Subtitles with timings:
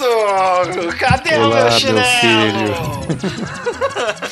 [0.00, 0.96] universo!
[0.98, 3.06] Cadê Olá, o meu meu chinelo?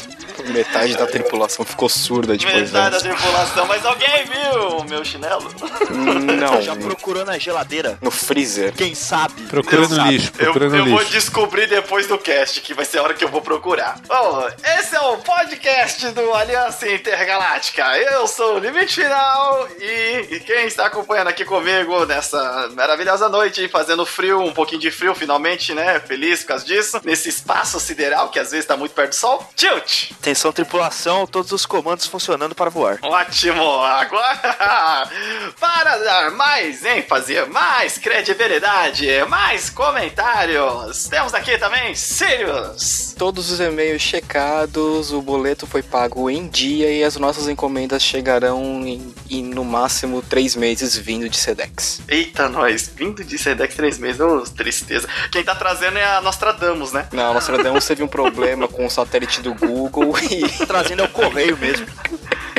[0.53, 5.49] Metade da tripulação ficou surda depois Metade da tripulação, mas alguém viu o meu chinelo?
[5.91, 7.99] Não, Já procurou na geladeira?
[8.01, 8.73] no freezer.
[8.75, 9.43] Quem sabe?
[9.43, 10.11] Procura Eu no sabe.
[10.11, 13.25] lixo, Eu, no eu vou descobrir depois do cast, que vai ser a hora que
[13.25, 13.99] eu vou procurar.
[14.07, 14.49] Bom,
[14.79, 17.83] esse é o podcast do Aliança Intergaláctica.
[17.99, 23.69] Eu sou o Limite Final e, e quem está acompanhando aqui comigo nessa maravilhosa noite,
[23.69, 26.01] fazendo frio, um pouquinho de frio finalmente, né?
[26.01, 27.01] Feliz por causa disso.
[27.05, 29.49] Nesse espaço sideral que às vezes está muito perto do sol.
[29.57, 30.11] Tilt!
[30.41, 32.99] Atenção, tripulação, todos os comandos funcionando para voar.
[33.03, 33.63] Ótimo!
[33.83, 35.07] Agora,
[35.61, 43.15] para dar mais ênfase, mais credibilidade, mais comentários, temos aqui também Sirius.
[43.19, 48.83] Todos os e-mails checados, o boleto foi pago em dia e as nossas encomendas chegarão
[48.87, 52.01] em, em, no máximo três meses vindo de Sedex.
[52.09, 55.07] Eita, nós, vindo de Sedex três meses, ô, tristeza.
[55.31, 57.07] Quem tá trazendo é a Nostradamus, né?
[57.13, 61.57] Não, Nostradamus teve um problema com o satélite do Google e Trazendo é o correio
[61.57, 61.87] mesmo.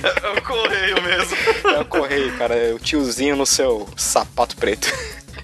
[0.04, 1.38] É o correio mesmo.
[1.76, 4.92] é o correio, cara, é o tiozinho no seu sapato preto.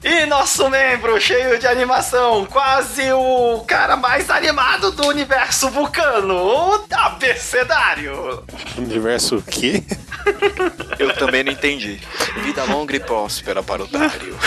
[0.03, 6.85] E nosso membro cheio de animação, quase o cara mais animado do universo vulcano, o
[6.91, 8.43] abecedário.
[8.77, 9.83] Universo o quê?
[10.99, 11.99] Eu também não entendi.
[12.43, 14.37] Vida longa e próspera para o Dário.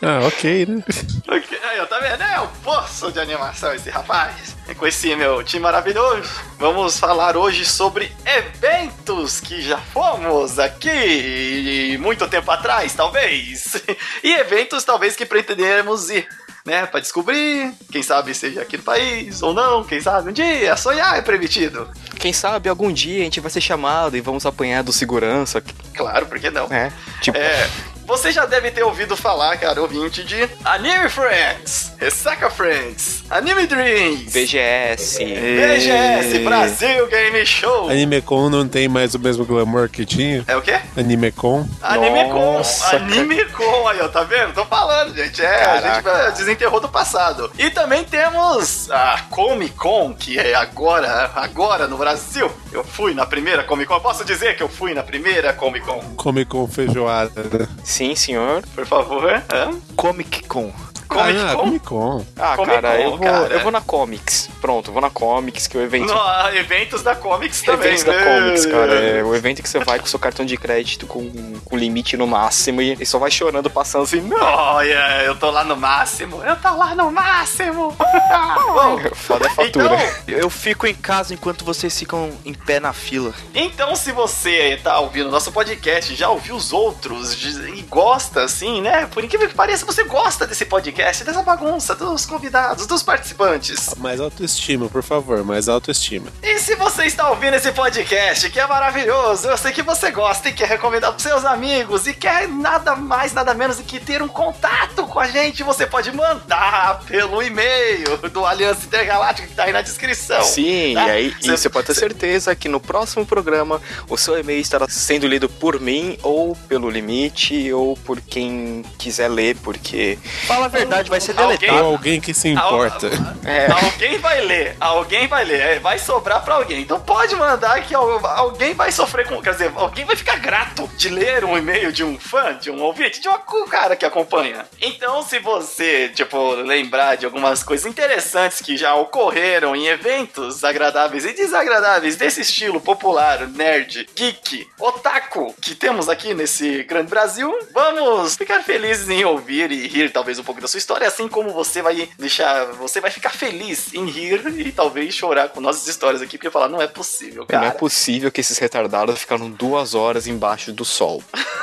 [0.00, 0.84] Ah, ok, né?
[1.26, 2.22] Ok, Aí, tá vendo?
[2.22, 4.56] É um poço de animação esse rapaz.
[4.76, 12.28] Com esse meu time maravilhoso, vamos falar hoje sobre eventos que já fomos aqui muito
[12.28, 13.72] tempo atrás, talvez.
[14.22, 16.28] E eventos talvez que pretenderemos ir.
[16.66, 20.76] Né, pra descobrir, quem sabe seja aqui no país ou não, quem sabe um dia,
[20.76, 21.88] sonhar é permitido.
[22.18, 25.62] Quem sabe algum dia a gente vai ser chamado e vamos apanhar do segurança.
[25.94, 26.66] Claro, por que não?
[26.66, 27.70] É, tipo, É,
[28.08, 34.32] você já deve ter ouvido falar, cara, ouvinte, de Anime Friends, Ressaca Friends, Anime Dreams,
[34.32, 35.18] VGS.
[35.24, 37.90] BGS Brasil Game Show.
[37.90, 40.42] Animecon não tem mais o mesmo glamour que tinha?
[40.48, 40.80] É o quê?
[40.96, 41.66] Animecon?
[41.82, 42.54] Animecon.
[42.54, 43.86] Nossa, Animecon.
[43.88, 44.54] Aí, ó, tá vendo?
[44.54, 45.42] Tô falando, gente.
[45.42, 46.10] É, a gente Caraca.
[46.12, 47.52] vai- desenterrou do passado.
[47.58, 52.50] E também temos a Comic Con, que é agora, agora no Brasil.
[52.72, 54.00] Eu fui na primeira Comic Con.
[54.00, 56.00] Posso dizer que eu fui na primeira Comic Con.
[56.16, 57.68] Comecon feijoada.
[57.98, 58.62] Sim, senhor.
[58.76, 59.42] Por favor.
[59.52, 59.74] Hã?
[59.96, 60.72] Comic Con.
[61.08, 61.64] Comic ah, Con?
[61.64, 62.26] Comic Con.
[62.36, 63.54] Ah, Comic cara, Con, eu vou, cara.
[63.54, 64.50] eu vou na Comics.
[64.60, 66.12] Pronto, eu vou na Comics, que é o evento.
[66.12, 67.88] No, eventos da Comics também.
[67.88, 68.24] Eventos da né?
[68.24, 68.94] Comics, cara.
[68.94, 72.26] É o evento que você vai com seu cartão de crédito com, com limite no
[72.26, 74.20] máximo e, e só vai chorando, passando assim.
[74.20, 74.38] Não!
[74.38, 76.42] Olha, eu tô lá no máximo.
[76.44, 77.96] Eu tô lá no máximo.
[77.98, 79.86] Bom, Foda a fatura.
[79.86, 83.32] então, Eu fico em casa enquanto vocês ficam em pé na fila.
[83.54, 89.06] Então, se você tá ouvindo nosso podcast, já ouviu os outros e gosta, assim, né?
[89.06, 93.94] Por incrível que pareça, você gosta desse podcast, dessa bagunça, dos convidados, dos participantes.
[93.98, 96.26] Mais autoestima, por favor, mais autoestima.
[96.42, 100.48] E se você está ouvindo esse podcast, que é maravilhoso, eu sei que você gosta
[100.48, 104.22] e quer recomendar pros seus amigos e quer nada mais, nada menos do que ter
[104.22, 109.64] um contato com a gente, você pode mandar pelo e-mail do Aliança Intergaláctica que tá
[109.64, 110.42] aí na descrição.
[110.42, 111.06] Sim, tá?
[111.06, 114.38] e aí Cê- e você pode ter cê- certeza que no próximo programa o seu
[114.38, 120.18] e-mail estará sendo lido por mim, ou pelo limite, ou por quem quiser ler, porque.
[120.46, 121.84] Fala a verdade, vai ser Alguém- deletado.
[121.86, 123.08] alguém que se importa.
[123.48, 126.82] É, Alguém vai ler, alguém vai ler, é, vai sobrar pra alguém.
[126.82, 129.40] Então pode mandar que al- alguém vai sofrer com.
[129.40, 132.82] Quer dizer, alguém vai ficar grato de ler um e-mail de um fã, de um
[132.82, 133.38] ouvinte, de um
[133.68, 134.66] cara que acompanha.
[134.82, 141.24] Então, se você, tipo, lembrar de algumas coisas interessantes que já ocorreram em eventos agradáveis
[141.24, 148.36] e desagradáveis desse estilo popular, nerd, geek, otaku que temos aqui nesse grande Brasil, vamos
[148.36, 151.82] ficar felizes em ouvir e rir talvez um pouco da sua história, assim como você
[151.82, 156.38] vai deixar, você vai ficar feliz em rir e talvez chorar com nossas histórias aqui,
[156.38, 157.70] porque falar, não é possível, não é cara.
[157.72, 161.22] possível que esses retardados ficaram duas horas embaixo do sol.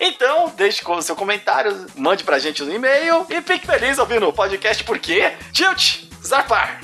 [0.00, 4.28] Então, deixe com o seu comentário, mande pra gente no e-mail e fique feliz ouvindo
[4.28, 6.80] o podcast, porque Tilt, Zarpar.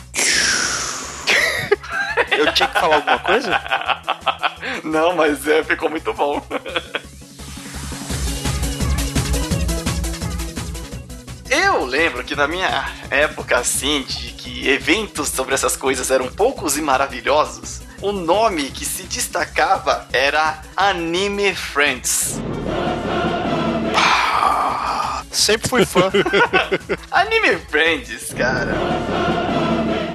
[2.31, 3.61] Eu tinha que falar alguma coisa?
[4.85, 6.43] Não, mas é, ficou muito bom.
[12.20, 16.82] Lembro que na minha época, assim, de que eventos sobre essas coisas eram poucos e
[16.82, 22.38] maravilhosos, o nome que se destacava era Anime Friends.
[25.31, 26.11] Sempre fui fã.
[27.11, 28.75] Anime Friends, cara.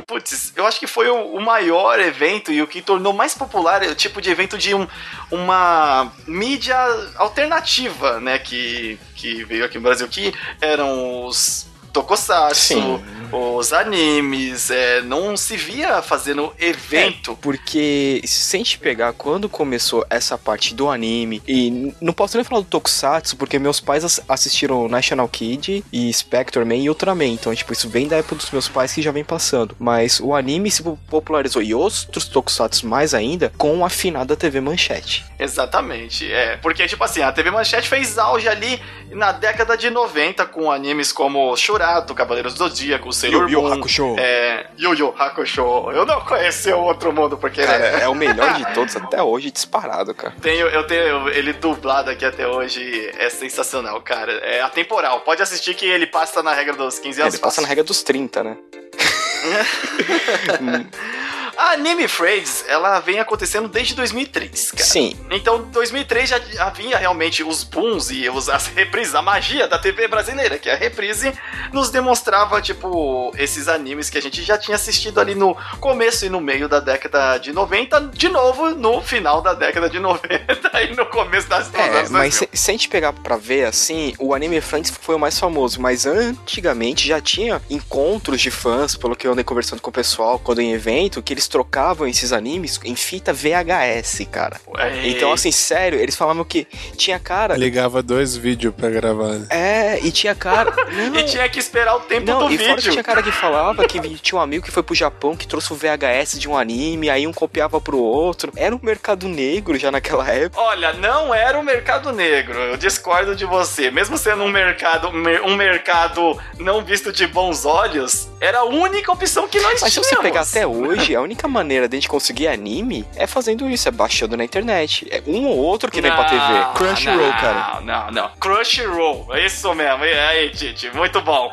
[0.06, 3.96] putz, eu acho que foi o, maior evento e o que tornou mais popular o
[3.96, 4.88] tipo de evento de um,
[5.32, 6.78] uma mídia
[7.16, 13.02] alternativa, né, que, que veio aqui no Brasil, que eram os tokusatsu, Sim.
[13.32, 17.38] os animes, é, não se via fazendo evento.
[17.42, 22.44] Porque se a gente pegar quando começou essa parte do anime, e não posso nem
[22.44, 27.26] falar do Tokusatsu, porque meus pais ass- assistiram National Kid e Spectre Man e Ultraman.
[27.28, 29.76] Então, tipo, isso vem da época dos meus pais que já vem passando.
[29.80, 35.24] Mas o anime se popularizou e outros Tokusatsu mais ainda com a finada TV Manchete.
[35.40, 36.58] Exatamente, é.
[36.58, 38.82] Porque, tipo assim, a TV Manchete fez auge ali
[39.12, 43.74] na década de 90 com animes como Shurato, Cavaleiros do Zodíaco, Sailor Yu Yu Moon,
[43.74, 44.16] Hakusho.
[44.18, 45.92] É, Yu Yu Hakusho.
[45.92, 49.22] Eu não conheci o outro mundo, porque Cara, né, é o melhor de todos até
[49.22, 50.34] hoje, disparado, cara.
[50.42, 54.32] tenho, eu tenho ele dublado aqui até hoje, é sensacional, cara.
[54.40, 57.34] É atemporal, pode assistir que ele passa na regra dos 15 anos.
[57.36, 58.58] Ele passa na regra dos 30, né?
[61.58, 64.84] A Anime Friends, ela vem acontecendo desde 2003, cara.
[64.84, 65.16] Sim.
[65.32, 70.08] Então, 2003 já havia realmente os booms e os, as reprises, a magia da TV
[70.08, 71.34] brasileira, que a reprise
[71.72, 76.30] nos demonstrava, tipo, esses animes que a gente já tinha assistido ali no começo e
[76.30, 80.96] no meio da década de 90, de novo no final da década de 90 e
[80.96, 82.32] no começo das dos É, mas 2000.
[82.32, 85.80] se, se a gente pegar pra ver assim, o Anime Friends foi o mais famoso,
[85.82, 90.38] mas antigamente já tinha encontros de fãs, pelo que eu andei conversando com o pessoal
[90.40, 94.60] quando em evento, que eles trocavam esses animes em fita VHS, cara.
[94.78, 97.56] É, Então, assim, sério, eles falavam que tinha cara.
[97.56, 99.34] Ligava dois vídeos pra gravar.
[99.34, 99.48] né?
[99.50, 100.72] É, e tinha cara.
[100.92, 102.92] Não, E tinha que esperar o tempo não, do e fora que vídeo.
[102.92, 105.76] tinha cara que falava que tinha um amigo que foi pro Japão que trouxe o
[105.76, 108.52] VHS de um anime, aí um copiava pro outro.
[108.56, 110.62] Era um mercado negro já naquela época.
[110.62, 112.58] Olha, não era o mercado negro.
[112.60, 113.92] Eu discordo de você.
[113.92, 119.48] Mesmo sendo um mercado, um mercado não visto de bons olhos, era a única opção
[119.48, 120.08] que nós Mas se tínhamos.
[120.10, 123.88] você pegar até hoje, a única maneira de a gente conseguir anime é fazendo isso,
[123.88, 125.08] é baixando na internet.
[125.12, 126.66] É um ou outro que vem pra TV.
[126.76, 127.82] Crunchyroll, não, cara.
[127.82, 128.30] Não, não.
[128.40, 129.28] Crunchyroll.
[129.36, 130.04] É isso mesmo.
[130.06, 131.52] E aí, Titi, muito bom.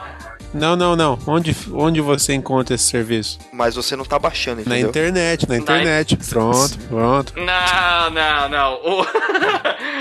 [0.52, 1.18] Não, não, não.
[1.26, 3.38] Onde, onde você encontra esse serviço?
[3.52, 4.88] Mas você não tá baixando, Na entendeu?
[4.90, 6.16] internet, na internet.
[6.16, 7.32] Pronto, pronto.
[7.36, 8.74] Não, não, não.
[8.74, 9.06] O,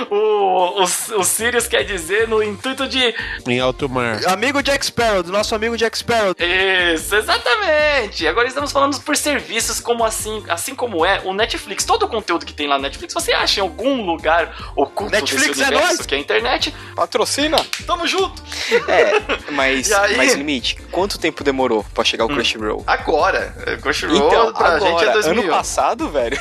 [0.11, 3.13] o, o, o Sirius quer dizer no intuito de.
[3.47, 4.19] Em alto mar.
[4.27, 6.35] Amigo Jack Sparrow, do nosso amigo Jack Sparrow.
[6.37, 8.27] Isso, exatamente.
[8.27, 11.85] Agora estamos falando por serviços como assim, assim como é o Netflix.
[11.85, 15.57] Todo o conteúdo que tem lá no Netflix, você acha em algum lugar oculto Netflix
[15.57, 16.05] desse é universo, nóis.
[16.05, 16.75] que é a internet.
[16.95, 17.57] Patrocina!
[17.85, 18.41] Tamo junto.
[18.87, 19.11] É,
[19.51, 20.17] mas, aí?
[20.17, 22.83] mas limite, quanto tempo demorou pra chegar o Crunchyroll?
[22.87, 25.43] Agora, é, Crunchyroll Então, pra agora, gente é 2000.
[25.43, 26.37] ano passado, velho.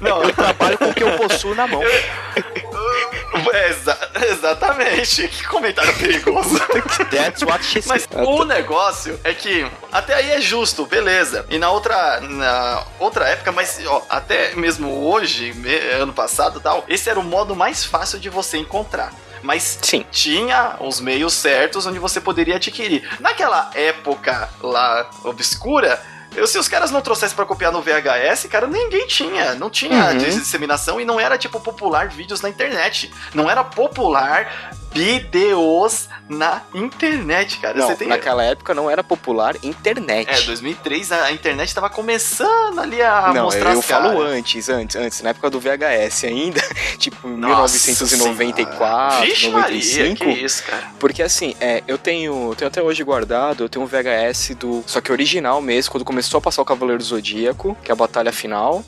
[0.00, 1.82] Não, Eu trabalho com o que eu possuo na mão.
[1.82, 2.04] é,
[3.70, 3.98] exa-
[4.30, 5.28] exatamente.
[5.28, 6.58] Que comentário perigoso.
[7.10, 11.44] That's what she Mas o negócio é que até aí é justo, beleza.
[11.50, 15.52] E na outra, na outra época, mas ó, até mesmo hoje,
[16.00, 19.12] ano passado e tal, esse era o modo mais fácil de você encontrar.
[19.44, 20.04] Mas Sim.
[20.10, 23.06] tinha os meios certos onde você poderia adquirir.
[23.20, 26.02] Naquela época lá obscura,
[26.34, 29.54] eu, se os caras não trouxessem pra copiar no VHS, cara, ninguém tinha.
[29.54, 30.16] Não tinha Uhum.
[30.18, 33.12] disseminação e não era, tipo, popular vídeos na internet.
[33.34, 37.78] Não era popular vídeos na internet, cara.
[37.78, 38.08] Não, tem...
[38.08, 40.28] naquela época não era popular internet.
[40.30, 44.96] É, 2003 a internet tava começando ali a não, mostrar eu as falo antes, antes,
[44.96, 46.62] antes, na época do VHS ainda,
[46.98, 49.26] tipo Nossa 1994, senhora.
[49.26, 50.24] Vixe Maria, 95.
[50.24, 50.90] que isso, cara.
[50.98, 54.82] Porque assim, é, eu tenho, eu tenho até hoje guardado, eu tenho um VHS do,
[54.86, 57.96] só que original mesmo, quando começou a passar o Cavaleiro do Zodíaco, que é a
[57.96, 58.84] batalha final,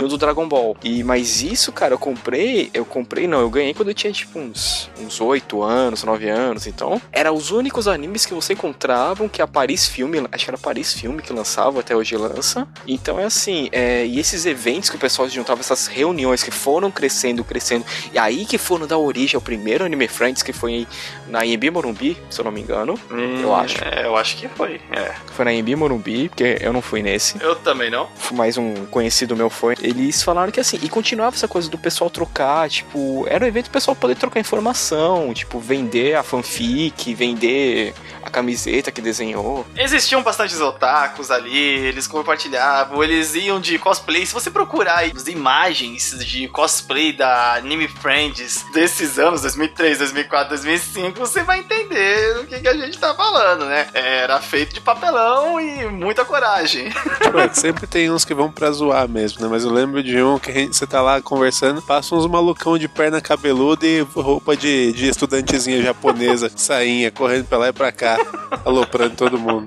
[0.00, 0.76] e o do Dragon Ball.
[0.82, 4.38] E mas isso, cara, eu comprei, eu comprei não, eu ganhei quando eu tinha tipo
[4.38, 9.42] uns uns 8 anos, 9 anos, então, era os únicos animes que você encontrava que
[9.42, 12.68] a Paris Filme, acho que era Paris Filme que lançava, até hoje lança.
[12.86, 16.88] Então é assim, é, e esses eventos que o pessoal juntava, essas reuniões que foram
[16.88, 20.86] crescendo, crescendo, e aí que foram dar origem ao primeiro Anime Friends, que foi
[21.26, 22.96] na Imbi Morumbi, se eu não me engano.
[23.42, 23.82] Eu acho.
[23.82, 24.80] É, eu acho que foi.
[24.92, 25.12] É.
[25.32, 27.42] Foi na Imbi Morumbi, porque eu não fui nesse.
[27.42, 28.08] Eu também não.
[28.32, 29.74] Mais um conhecido meu foi.
[29.82, 33.64] Eles falaram que assim, e continuava essa coisa do pessoal trocar, tipo, era um evento
[33.64, 36.67] do pessoal poder trocar informação, tipo, vender a fanfic,
[37.14, 39.66] vender a camiseta que desenhou.
[39.76, 44.26] Existiam bastantes otakus ali, eles compartilhavam, eles iam de cosplay.
[44.26, 50.48] Se você procurar aí as imagens de cosplay da Anime Friends desses anos, 2003, 2004,
[50.50, 53.88] 2005, você vai entender do que, que a gente tá falando, né?
[53.94, 56.90] Era feito de papelão e muita coragem.
[57.54, 59.48] Sempre tem uns que vão pra zoar mesmo, né?
[59.50, 62.76] Mas eu lembro de um que a gente- você tá lá conversando, passa uns malucão
[62.76, 67.92] de perna cabeluda e roupa de, de estudantezinha japonesa, sainha, correndo pra lá e pra
[67.92, 68.18] cá,
[68.64, 69.66] aloprando todo mundo.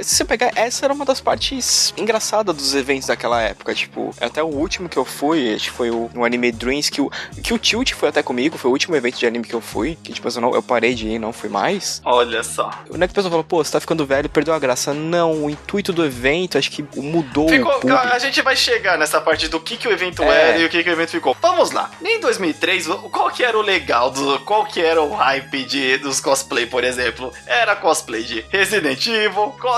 [0.00, 3.74] Se você pegar, essa era uma das partes engraçadas dos eventos daquela época.
[3.74, 7.00] Tipo, até o último que eu fui, acho que foi o, no Anime Dreams, que
[7.00, 7.10] o,
[7.42, 9.96] que o Tilt foi até comigo, foi o último evento de anime que eu fui.
[10.02, 12.00] Que tipo, eu, não, eu parei de ir, não fui mais.
[12.04, 12.70] Olha só.
[12.88, 14.94] O é que a pessoa fala, pô, você tá ficando velho, perdeu a graça.
[14.94, 19.20] Não, o intuito do evento, acho que mudou Ficou, o a gente vai chegar nessa
[19.20, 20.50] parte do que, que o evento É.
[20.50, 21.36] era e o que, que o evento ficou.
[21.40, 21.90] Vamos lá.
[22.02, 25.98] Em 2003, o- qual que era o legal, do, qual que era o hype de,
[25.98, 27.32] dos cosplay, por exemplo?
[27.46, 29.73] Era cosplay de Resident Evil, cosplay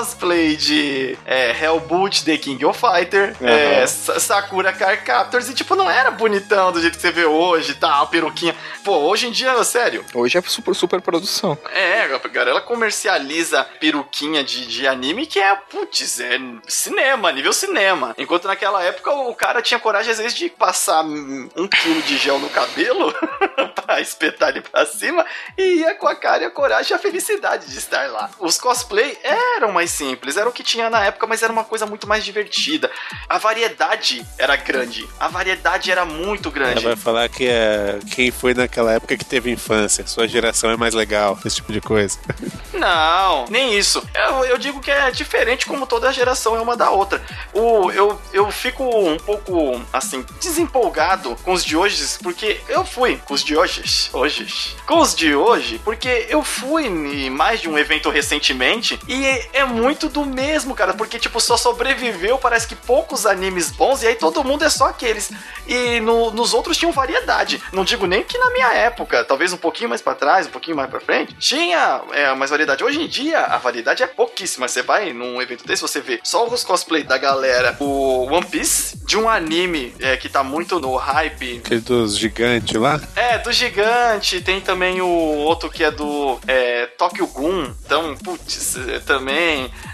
[0.58, 3.48] de é, Hellboot, The King of Fighter, Aham.
[3.50, 7.24] é, Sa- Sakura Card Captors, e tipo, não era bonitão do jeito que você vê
[7.24, 8.54] hoje, tal, peruquinha.
[8.84, 11.56] Pô, hoje em dia, sério, Hoje é super, super produção.
[11.72, 16.38] é, a galera comercializa peruquinha de, de anime que é, putz, é
[16.68, 18.14] cinema, nível cinema.
[18.18, 22.38] Enquanto naquela época o cara tinha coragem, às vezes, de passar um quilo de gel
[22.38, 23.12] no cabelo
[23.74, 25.24] pra espetar ele pra cima
[25.56, 28.30] e ia com a cara e a coragem e a felicidade de estar lá.
[28.38, 31.86] Os cosplay eram mais simples, era o que tinha na época, mas era uma coisa
[31.86, 32.90] muito mais divertida.
[33.28, 36.84] A variedade era grande, a variedade era muito Ela grande.
[36.84, 40.92] vai falar que é quem foi naquela época que teve infância, sua geração é mais
[40.94, 42.18] legal, esse tipo de coisa.
[42.74, 44.02] Não, nem isso.
[44.14, 47.22] Eu, eu digo que é diferente como toda geração é uma da outra.
[47.54, 53.16] O, eu, eu fico um pouco, assim, desempolgado com os de hoje, porque eu fui
[53.24, 54.46] com os de hoje, hoje,
[54.86, 59.64] com os de hoje, porque eu fui em mais de um evento recentemente e é
[59.76, 64.14] muito do mesmo, cara, porque, tipo, só sobreviveu, parece que poucos animes bons e aí
[64.14, 65.30] todo mundo é só aqueles.
[65.66, 67.62] E no- nos outros tinham variedade.
[67.72, 70.76] Não digo nem que na minha época, talvez um pouquinho mais pra trás, um pouquinho
[70.76, 72.82] mais pra frente, tinha é, mais variedade.
[72.82, 74.66] Hoje em dia, a variedade é pouquíssima.
[74.68, 78.96] Você vai num evento desse, você vê só os cosplay da galera, o One Piece,
[79.04, 81.60] de um anime é, que tá muito no hype.
[81.64, 83.00] Aquele dos gigantes lá.
[83.14, 87.72] É, do gigante, tem também o outro que é do é, Tokyo Gun.
[87.84, 88.98] Então, putz, é,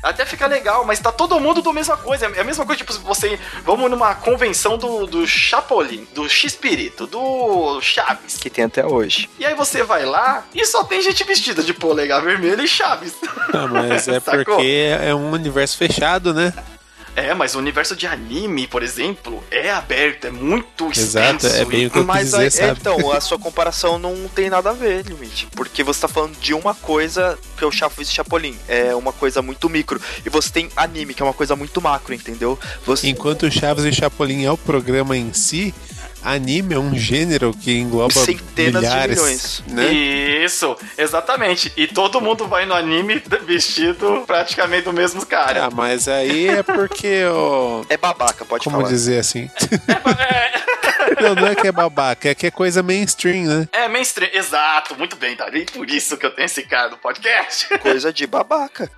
[0.02, 2.26] Até fica legal, mas tá todo mundo do mesma coisa.
[2.26, 3.38] É a mesma coisa, tipo, você.
[3.64, 8.36] Vamos numa convenção do, do Chapolin, do X-Pirito, do Chaves.
[8.36, 9.28] Que tem até hoje.
[9.38, 13.14] E aí você vai lá e só tem gente vestida de polegar vermelho e Chaves.
[13.52, 16.52] Ah, mas é porque é um universo fechado, né?
[17.14, 21.56] É, mas o universo de anime, por exemplo, é aberto, é muito Exato, extenso.
[21.56, 22.78] é bem o que eu Mas dizer, aí- sabe?
[22.80, 25.46] então, a sua comparação não tem nada a ver, limite.
[25.54, 28.56] Porque você tá falando de uma coisa que é o Chaves e Chapolin.
[28.66, 30.00] É uma coisa muito micro.
[30.24, 32.58] E você tem anime, que é uma coisa muito macro, entendeu?
[32.86, 33.08] Você...
[33.08, 35.74] Enquanto Chaves e Chapolin é o programa em si,
[36.24, 39.64] anime é um gênero que engloba Centenas de milhares, milhões.
[39.68, 39.92] né?
[39.92, 41.72] Isso, exatamente.
[41.76, 45.66] E todo mundo vai no anime vestido praticamente do mesmo cara.
[45.66, 48.88] Ah, mas aí é porque, ó, É babaca, pode como falar.
[48.88, 49.50] dizer assim?
[51.20, 53.68] não, não é que é babaca, é que é coisa mainstream, né?
[53.72, 55.66] É mainstream, exato, muito bem, Davi.
[55.72, 57.66] Por isso que eu tenho esse cara no podcast.
[57.80, 58.90] Coisa de babaca.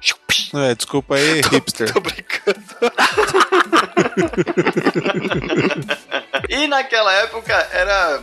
[0.55, 1.93] É, desculpa aí, hipster.
[1.93, 2.65] Tô brincando.
[6.49, 8.21] E naquela época era.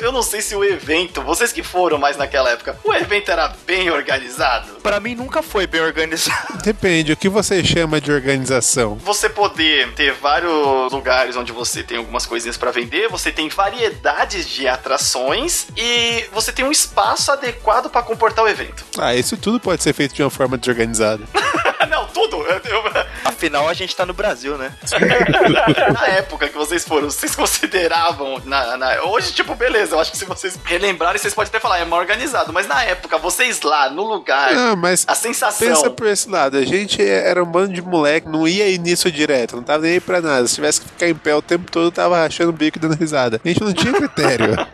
[0.00, 3.52] Eu não sei se o evento, vocês que foram mais naquela época, o evento era
[3.66, 4.80] bem organizado.
[4.82, 6.58] Pra mim nunca foi bem organizado.
[6.62, 8.96] Depende, o que você chama de organização?
[8.96, 14.48] Você poder ter vários lugares onde você tem algumas coisinhas pra vender, você tem variedades
[14.48, 18.84] de atrações e você tem um espaço adequado pra comportar o evento.
[18.98, 21.24] Ah, isso tudo pode ser feito de uma forma desorganizada.
[21.92, 22.38] não, tudo.
[23.24, 24.72] Afinal, a gente tá no Brasil, né?
[25.92, 28.40] na época que vocês foram, vocês consideravam.
[28.44, 31.78] Na, na- hoje, tipo, beleza, eu acho que se vocês relembrarem, vocês podem até falar,
[31.78, 32.52] é mal organizado.
[32.52, 35.68] Mas na época, vocês lá, no lugar, Não, mas a sensação.
[35.68, 36.56] pensa por esse lado.
[36.56, 39.92] A gente era um bando de moleque, não ia ir nisso direto, não tava nem
[39.92, 40.46] aí pra nada.
[40.48, 42.96] Se tivesse que ficar em pé o tempo todo, tava rachando o bico e dando
[42.96, 43.40] risada.
[43.44, 44.54] A gente não tinha critério.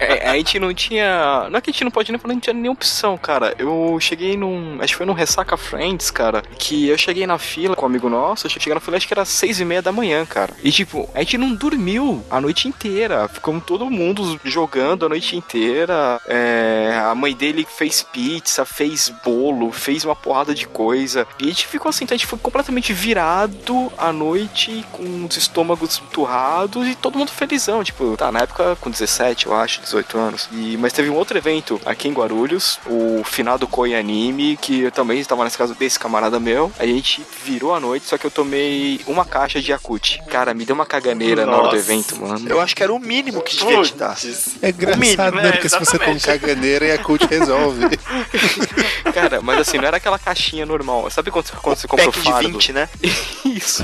[0.00, 1.46] É, a gente não tinha.
[1.50, 3.54] Não é que a gente não pode nem falar, não tinha nenhuma opção, cara.
[3.58, 4.78] Eu cheguei num.
[4.80, 6.42] Acho que foi num Ressaca Friends, cara.
[6.58, 8.46] Que eu cheguei na fila com um amigo nosso.
[8.46, 10.54] Eu cheguei na fila, acho que era seis e meia da manhã, cara.
[10.62, 13.28] E tipo, a gente não dormiu a noite inteira.
[13.28, 16.20] Ficamos todo mundo jogando a noite inteira.
[16.26, 21.26] É, a mãe dele fez pizza, fez bolo, fez uma porrada de coisa.
[21.38, 25.36] E a gente ficou assim, então a gente foi completamente virado à noite, com os
[25.36, 27.84] estômagos turrados e todo mundo felizão.
[27.84, 30.48] Tipo, tá, na época com 17, eu acho, 18 anos.
[30.52, 34.90] E, mas teve um outro evento aqui em Guarulhos, o finado Koi Anime, que eu
[34.90, 36.72] também estava nesse caso desse camarada meu.
[36.78, 40.22] A gente virou a noite, só que eu tomei uma caixa de Yakut.
[40.28, 41.76] Cara, me deu uma caganeira na hora do Nossa.
[41.76, 42.48] evento, mano.
[42.48, 44.16] Eu acho que era o mínimo que devia te dar.
[44.62, 45.52] É engraçado, mínimo, né?
[45.52, 46.26] Porque se você Exatamente.
[46.26, 47.80] caganeira, a cult resolve.
[49.12, 51.10] Cara, mas assim, não era aquela caixinha normal.
[51.10, 52.46] Sabe quando, quando você compra o Pack fardo?
[52.46, 52.88] de 20, né?
[53.44, 53.82] Isso.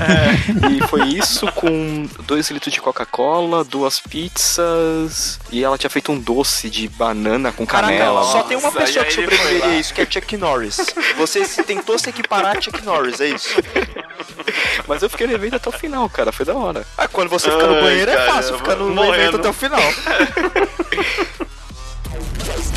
[0.71, 5.39] E foi isso com dois litros de Coca-Cola, duas pizzas.
[5.51, 8.23] E ela tinha feito um doce de banana com Caraca, canela.
[8.23, 10.77] só tem uma Nossa, pessoa que sobreviveria a isso, que é Chuck Norris.
[11.17, 13.49] Você se tentou se equiparar a Chuck Norris, é isso?
[14.87, 16.31] Mas eu fiquei no evento até o final, cara.
[16.31, 16.85] Foi da hora.
[16.97, 19.15] Ah, quando você fica no Ai, banheiro é cara, fácil, ficar no morrendo.
[19.15, 19.81] evento até o final.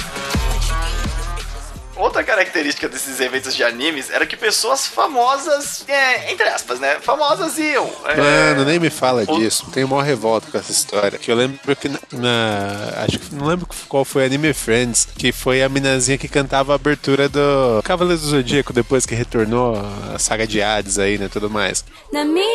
[2.00, 6.98] Outra característica desses eventos de animes era que pessoas famosas, é, entre aspas, né?
[7.00, 7.90] Famosas iam.
[8.06, 8.16] É...
[8.16, 9.38] Mano, nem me fala o...
[9.38, 9.66] disso.
[9.70, 11.18] Tem uma revolta com essa história.
[11.18, 15.62] Que eu lembro que na, Acho que não lembro qual foi Anime Friends, que foi
[15.62, 19.76] a minazinha que cantava a abertura do Cavaleiro do Zodíaco depois que retornou
[20.14, 21.28] a saga de Hades aí, né?
[21.30, 21.84] Tudo mais.
[22.10, 22.50] Na mina.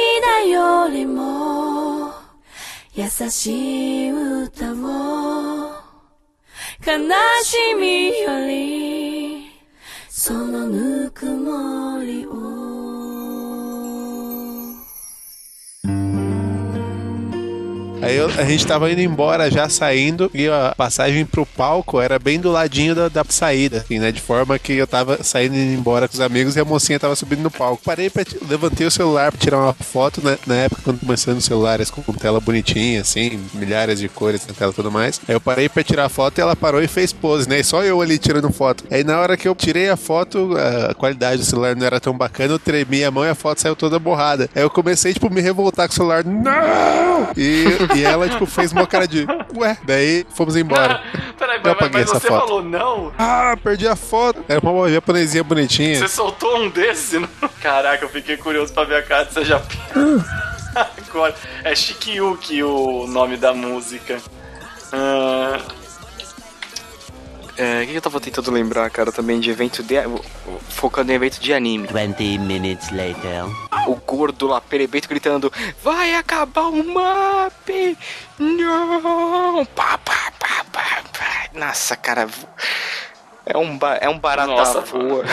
[10.25, 12.44] そのぬくもりを
[18.05, 22.19] Aí eu- a gente tava indo embora já saindo e a passagem pro palco era
[22.19, 24.11] bem do ladinho da, da saída, assim, né?
[24.11, 27.15] De forma que eu tava saindo indo embora com os amigos e a mocinha tava
[27.15, 27.81] subindo no palco.
[27.83, 28.23] Parei pra.
[28.47, 30.37] Levantei o celular pra tirar uma foto, né?
[30.45, 34.71] Na época, quando começando os celulares com tela bonitinha, assim, milhares de cores na tela
[34.71, 35.19] e tudo mais.
[35.27, 37.59] Aí eu parei pra tirar a foto e ela parou e fez pose, né?
[37.59, 38.83] E só eu ali tirando foto.
[38.91, 40.51] Aí na hora que eu tirei a foto,
[40.89, 43.61] a qualidade do celular não era tão bacana, eu tremi a mão e a foto
[43.61, 44.49] saiu toda borrada.
[44.55, 46.23] Aí eu comecei, tipo, me revoltar com o celular.
[46.23, 47.29] Não!
[47.37, 49.25] E, e ela, tipo, fez uma cara de.
[49.55, 51.01] Ué, daí fomos embora.
[51.37, 52.39] Peraí, Eu mas, mas essa você foto.
[52.47, 53.11] falou não?
[53.17, 54.43] Ah, perdi a foto.
[54.47, 55.99] Era uma japonesinha bonitinha.
[55.99, 57.19] Você soltou um desse?
[57.19, 57.29] não?
[57.61, 59.83] Caraca, eu fiquei curioso pra ver a cara dessa japinha.
[61.09, 61.33] Agora,
[61.63, 64.17] é Shikyuki o nome da música.
[64.91, 65.59] Ah,
[67.57, 69.95] É, o que eu tava tentando lembrar, cara, também de evento de.
[70.69, 71.87] Focando em evento de anime.
[71.87, 73.45] 20 minutes later.
[73.85, 75.51] O gordo lá, perebeito, gritando:
[75.83, 77.97] Vai acabar o map!
[78.39, 79.65] Não!
[79.67, 81.49] Pá, pá, pá, pá, pá.
[81.53, 82.27] Nossa, cara.
[83.45, 85.23] É um, ba é um barata Nossa, voa.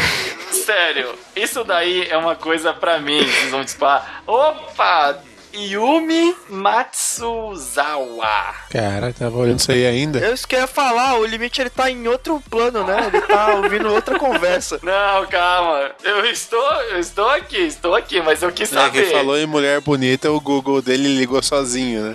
[0.52, 3.24] sério, isso daí é uma coisa pra mim.
[3.24, 4.22] Vocês vão disparar.
[4.26, 5.18] Opa!
[5.54, 8.54] Yumi Matsuzawa.
[8.70, 10.18] Cara, tava olhando isso aí ainda.
[10.18, 13.10] Eu isso que eu ia falar, o limite ele tá em outro plano, né?
[13.12, 14.78] Ele tá ouvindo outra conversa.
[14.82, 15.90] Não, calma.
[16.02, 19.04] Eu estou, eu estou aqui, estou aqui, mas eu quis É, saber.
[19.06, 22.14] que falou em mulher bonita, o Google dele ligou sozinho, né?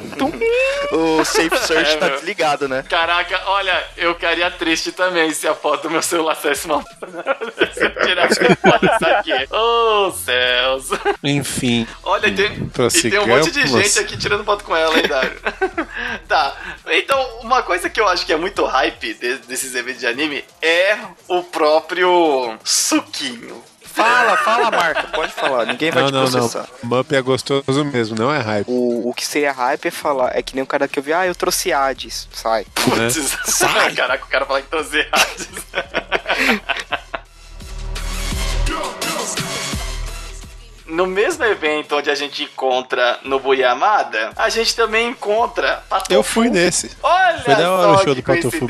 [0.92, 2.16] O Safe Search É, tá meu.
[2.16, 2.84] desligado, né?
[2.90, 6.84] Caraca, olha, eu ficaria triste também se a foto do meu celular saísse mal.
[7.74, 9.32] se eu tirasse a foto disso aqui.
[9.52, 10.90] Oh, céus.
[11.24, 11.86] Enfim.
[12.04, 15.40] Olha, tem, e tem um monte de gente aqui tirando foto com ela, hein, Dário?
[16.28, 16.56] tá,
[16.88, 20.44] então, uma coisa que eu acho que é muito hype de- desses eventos de anime
[20.62, 23.64] é o próprio suquinho.
[23.82, 26.32] Fala, fala a marca, pode falar, ninguém vai Não, te não, não.
[26.32, 26.68] processar.
[26.84, 28.68] Mup é gostoso mesmo, não é hype.
[28.70, 31.14] O, o que seria hype é falar, é que nem o cara que eu vi,
[31.14, 32.64] ah, eu trouxe Hades, sai.
[32.76, 33.36] Putz,
[33.96, 35.48] caraca, o cara fala que trouxe Hades.
[40.88, 46.14] No mesmo evento onde a gente encontra no Yamada, a gente também encontra Patofu.
[46.14, 46.92] Eu fui nesse.
[47.04, 48.68] Olha Foi da hora só o show do Patofu.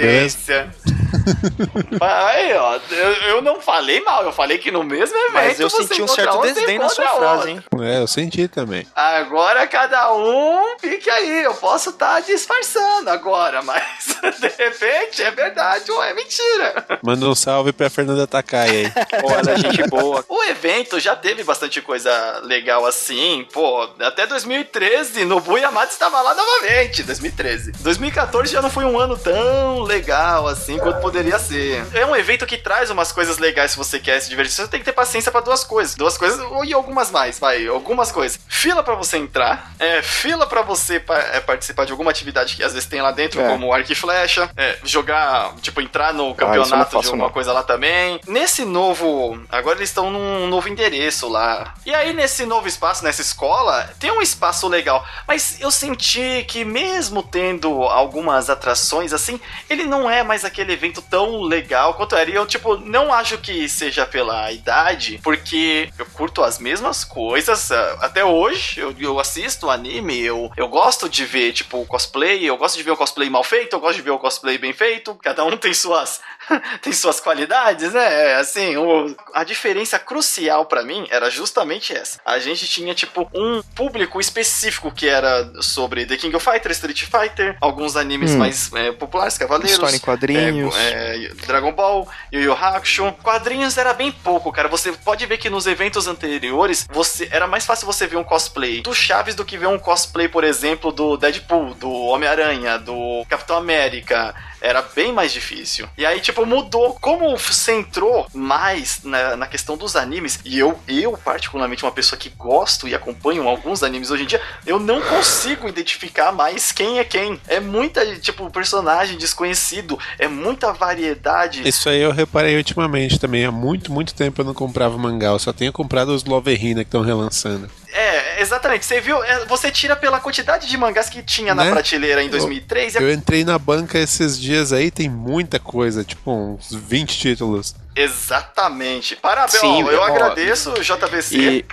[2.01, 5.69] Aí, ó, eu, eu não falei mal, eu falei que no mesmo evento Mas eu
[5.69, 7.63] você senti um certo um, desdém na sua frase, hein?
[7.81, 8.85] É, eu senti também.
[8.95, 15.91] Agora cada um fique aí, eu posso estar disfarçando agora, mas de repente é verdade
[15.91, 16.85] ou é mentira.
[17.01, 18.93] Manda um salve pra Fernanda Takai aí.
[19.23, 20.23] Olha, gente boa.
[20.27, 22.06] O evento já teve bastante coisa
[22.43, 27.71] legal assim, pô, até 2013 no Yamada estava lá novamente, 2013.
[27.79, 31.85] 2014 já não foi um ano tão legal assim quanto poderia ser.
[31.93, 34.79] É um evento que traz umas coisas legais se você quer se divertir, você tem
[34.79, 38.39] que ter paciência pra duas coisas, duas coisas e algumas mais, vai, algumas coisas.
[38.47, 42.63] Fila pra você entrar, é, fila pra você pa- é, participar de alguma atividade que
[42.63, 43.47] às vezes tem lá dentro, É.
[43.49, 47.31] como arco e flecha, é, jogar, tipo, entrar no Ah, campeonato de faço, alguma não.
[47.31, 48.19] coisa lá também.
[48.27, 49.39] Nesse novo.
[49.49, 51.73] Agora eles estão num novo endereço lá.
[51.85, 55.05] E aí, nesse novo espaço, nessa escola, tem um espaço legal.
[55.27, 61.01] Mas eu senti que, mesmo tendo algumas atrações assim, ele não é mais aquele evento
[61.01, 62.29] tão legal quanto era.
[62.29, 67.71] E eu, tipo, não acho que seja pela idade, porque eu curto as mesmas coisas.
[67.71, 72.57] ah, Até hoje, eu, eu assisto anime, eu, eu gosto de ver, tipo, cosplay, eu
[72.57, 75.15] gosto de ver o cosplay mal feito, eu gosto de ver o cosplay bem feito.
[75.15, 76.21] Cada um tem suas
[76.81, 78.35] tem suas qualidades, né?
[78.35, 82.19] Assim, o, a diferença crucial pra mim era justamente essa.
[82.25, 87.03] A gente tinha, tipo, um público específico que era sobre The King of Fighters, Street
[87.05, 88.37] Fighter, alguns animes Hum.
[88.39, 89.71] mais é, populares, Cavaleiros.
[89.73, 90.75] História em quadrinhos.
[90.77, 93.11] é, é, Dragon Ball, Yu Yu Hakusho.
[93.23, 94.67] Quadrinhos era bem pouco, cara.
[94.67, 98.81] Você pode ver que nos eventos anteriores, você era mais fácil você ver um cosplay
[98.81, 103.57] do Chaves do que ver um cosplay, por exemplo, do Deadpool, do Homem-Aranha, do Capitão
[103.57, 104.33] América.
[104.61, 105.87] Era bem mais difícil.
[105.97, 106.97] E aí, tipo, mudou.
[106.99, 112.29] Como centrou mais na, na questão dos animes, e eu, eu, particularmente, uma pessoa que
[112.29, 117.03] gosto e acompanho alguns animes hoje em dia, eu não consigo identificar mais quem é
[117.03, 117.39] quem.
[117.47, 121.67] É muita, tipo, personagem desconhecido, é muita variedade.
[121.67, 123.45] Isso aí eu reparei ultimamente também.
[123.45, 125.27] Há muito, muito tempo eu não comprava mangá.
[125.27, 127.69] Eu só tenho comprado os Loverina que estão relançando.
[127.93, 128.85] É, exatamente.
[128.85, 129.23] Você viu?
[129.23, 131.71] é, você tira pela quantidade de mangás que tinha na Né?
[131.71, 136.03] prateleira em 2003 e a Eu entrei na banca esses dias aí, tem muita coisa,
[136.03, 137.75] tipo uns 20 títulos.
[137.97, 139.15] Exatamente.
[139.15, 139.59] Parabéns.
[139.59, 141.65] Sim, eu ó, agradeço o JVC E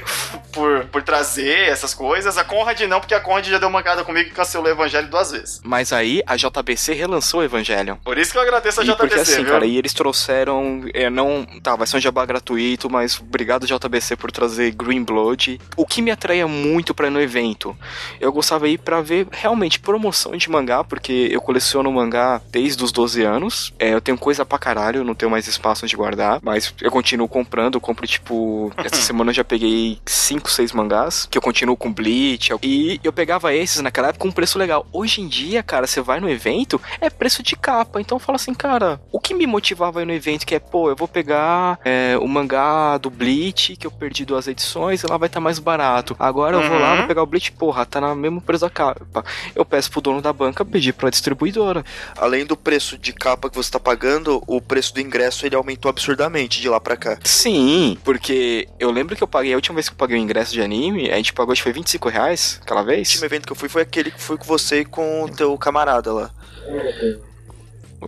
[0.53, 2.39] por, por trazer essas coisas.
[2.39, 5.33] A Conrad não, porque a Conrad já deu mancada comigo e cancelou o Evangelho duas
[5.33, 5.61] vezes.
[5.63, 7.97] Mas aí a JBC relançou o Evangelion.
[7.97, 9.53] Por isso que eu agradeço a E JVC, porque assim, viu?
[9.53, 10.85] cara, e eles trouxeram.
[10.95, 11.45] É, não.
[11.63, 15.61] Tá, vai ser um jabá gratuito, mas obrigado JBC por trazer Green Blood.
[15.77, 17.77] O que me atraía muito pra ir no evento.
[18.21, 22.83] Eu gostava de ir pra ver realmente promoção de mangá, porque eu coleciono mangá desde
[22.83, 23.75] os 12 anos.
[23.79, 26.14] É, eu tenho coisa pra caralho, eu não tenho mais espaço onde guardar.
[26.43, 28.73] Mas eu continuo comprando, eu compro tipo.
[28.77, 32.53] Essa semana eu já peguei 5, 6 mangás, que eu continuo com Bleach.
[32.63, 34.87] E eu pegava esses naquela época com um preço legal.
[34.93, 38.01] Hoje em dia, cara, você vai no evento, é preço de capa.
[38.01, 40.97] Então fala assim, cara, o que me motivava aí no evento que é, pô, eu
[40.97, 45.27] vou pegar é, o mangá do Bleach, que eu perdi duas edições, e lá vai
[45.29, 46.15] estar mais barato.
[46.19, 46.99] Agora eu vou lá, Uhum.
[46.99, 49.25] vou pegar o Bleach, porra, tá na mesmo preço da capa.
[49.55, 51.85] Eu peço pro dono da banca pedir pra distribuidora.
[52.17, 55.89] Além do preço de capa que você tá pagando, o preço do ingresso ele aumentou
[55.89, 56.04] absurdamente
[56.49, 57.19] de lá pra cá.
[57.25, 60.53] Sim, porque eu lembro que eu paguei, a última vez que eu paguei o ingresso
[60.53, 63.09] de anime, a gente pagou, acho que foi 25 reais aquela O vez.
[63.09, 65.57] último evento que eu fui foi aquele que fui com você e com o teu
[65.57, 66.31] camarada lá.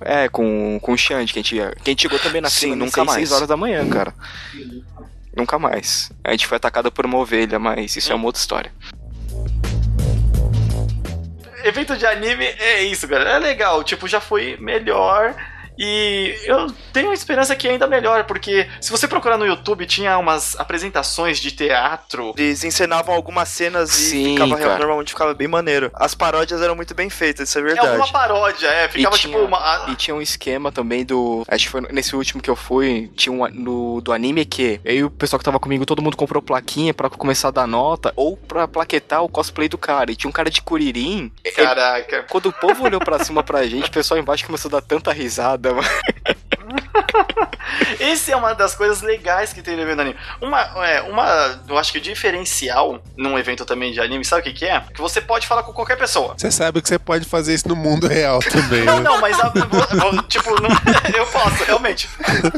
[0.03, 2.61] É, com, com o Xande, que a gente, que a gente chegou também na Sim,
[2.61, 3.17] fila nunca seis, mais.
[3.17, 4.15] seis horas da manhã, cara.
[5.35, 6.11] Nunca mais.
[6.23, 8.73] A gente foi atacado por uma ovelha, mas isso é uma outra história.
[11.65, 13.31] Evento de anime é isso, galera.
[13.31, 15.35] É legal, tipo, já foi melhor.
[15.79, 20.59] E eu tenho esperança que ainda melhor, porque se você procurar no YouTube, tinha umas
[20.59, 22.33] apresentações de teatro.
[22.37, 24.79] Eles encenavam algumas cenas e Sim, ficava cara.
[24.79, 25.91] normalmente ficava bem maneiro.
[25.95, 27.89] As paródias eram muito bem feitas, isso é É verdade.
[27.89, 28.89] alguma paródia, é.
[28.89, 29.59] Ficava E tipo tinha- uma.
[29.59, 31.45] a- E tinha um esquema também do.
[31.49, 33.11] Acho que foi nesse último que eu fui.
[33.17, 34.81] Tinha um no, do anime que.
[34.85, 38.13] Aí o pessoal que tava comigo, todo mundo comprou plaquinha pra começar a dar nota.
[38.17, 40.11] Ou pra plaquetar o cosplay do cara.
[40.11, 41.31] E tinha um cara de Kuririn.
[41.45, 42.25] ele- Caraca.
[42.31, 45.13] quando o povo olhou pra cima pra gente, o pessoal embaixo começou a dar tanta
[45.13, 45.89] risada, mano.
[48.01, 50.17] Esse é uma das coisas legais que tem no evento de anime.
[50.41, 54.45] Uma, é, uma, eu acho que o diferencial num evento também de anime, sabe o
[54.45, 54.81] que, que é?
[54.95, 56.35] Que você pode falar com qualquer pessoa.
[56.37, 59.03] Você sabe que você pode fazer isso no mundo real também, Não, né?
[59.03, 59.51] não, mas a-
[60.29, 60.71] tipo, não-
[61.17, 62.09] eu posso, realmente.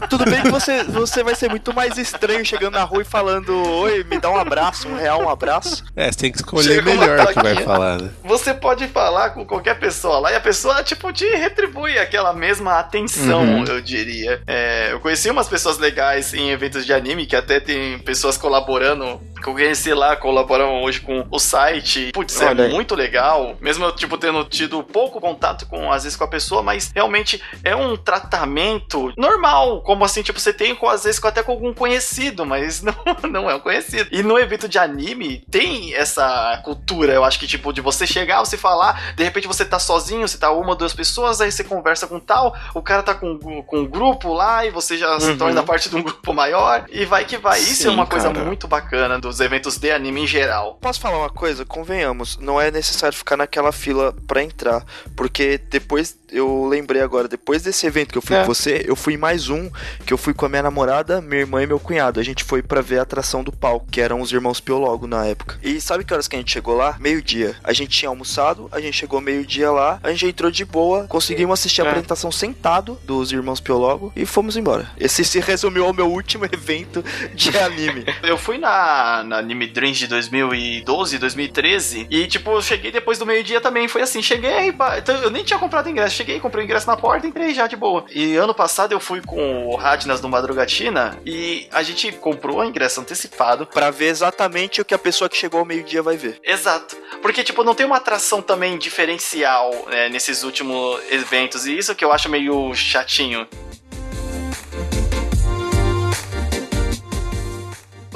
[0.09, 3.55] Tudo bem que você, você vai ser muito mais estranho chegando na rua e falando:
[3.81, 5.85] Oi, me dá um abraço, um real, um abraço.
[5.97, 8.11] É, você tem que escolher Chega melhor o que vai falar, né?
[8.25, 12.79] Você pode falar com qualquer pessoa lá e a pessoa, tipo, te retribui aquela mesma
[12.79, 12.97] atenção,
[13.40, 13.64] Uhum.
[13.64, 14.40] eu diria.
[14.46, 19.20] É, eu conheci umas pessoas legais em eventos de anime, que até tem pessoas colaborando,
[19.40, 22.11] que eu conheci lá, colaboram hoje com o site.
[22.12, 22.72] Putz, é Olha aí.
[22.72, 23.57] muito legal.
[23.61, 27.40] Mesmo eu, tipo, tendo tido pouco contato com, às vezes, com a pessoa, mas realmente
[27.64, 29.83] é um tratamento normal.
[29.83, 32.94] Como assim, tipo, você tem, com, às vezes, com- até com algum conhecido, mas não,
[33.31, 34.09] não é um conhecido.
[34.12, 38.40] E no evento de anime, tem essa cultura, eu acho que, tipo, de você chegar,
[38.40, 41.64] você falar, de repente você tá sozinho, você tá uma ou duas pessoas, aí você
[41.64, 45.29] conversa com tal, o cara tá com, com um grupo lá, e você já se
[45.31, 45.38] Uhum.
[45.38, 47.59] torna parte de um grupo maior, e vai que vai.
[47.61, 48.44] Isso é uma coisa cara.
[48.44, 50.79] muito bacana dos eventos de anime em geral.
[50.81, 51.64] Posso falar uma coisa?
[51.64, 54.85] Convenhamos, não é necessário ficar naquela fila pra entrar,
[55.17, 58.41] porque depois eu lembrei agora, depois desse evento que eu fui É.
[58.41, 59.71] com você, eu fui em mais um
[60.05, 62.21] que eu fui com a minha namorada, minha irmã e meu cunhado.
[62.21, 65.25] A gente foi pra ver a atração do palco, que eram os irmãos Piologo na
[65.25, 65.59] época.
[65.62, 66.97] E sabe que horas que a gente chegou lá?
[67.01, 67.57] Meio-dia.
[67.64, 71.59] A gente tinha almoçado, a gente chegou meio-dia lá, a gente entrou de boa, conseguimos
[71.59, 71.88] assistir a É.
[71.88, 74.91] apresentação sentado dos irmãos Piologo e fomos embora.
[74.99, 77.03] Esse se resumiu ao meu último evento
[77.35, 78.05] de anime.
[78.23, 83.26] Eu fui na, na Anime Dreams de 2012, 2013, e tipo, eu cheguei depois do
[83.26, 83.88] meio-dia também.
[83.88, 87.26] Foi assim, cheguei, então, eu nem tinha comprado ingresso, cheguei, comprei o ingresso na porta
[87.26, 88.04] e entrei já de boa.
[88.11, 92.64] E ano passado eu fui com o Radnas do Madrugatina e a gente comprou o
[92.64, 93.66] ingresso antecipado.
[93.66, 96.40] Pra ver exatamente o que a pessoa que chegou ao meio-dia vai ver.
[96.42, 96.96] Exato.
[97.22, 101.66] Porque, tipo, não tem uma atração também diferencial né, nesses últimos eventos.
[101.66, 103.46] E isso que eu acho meio chatinho.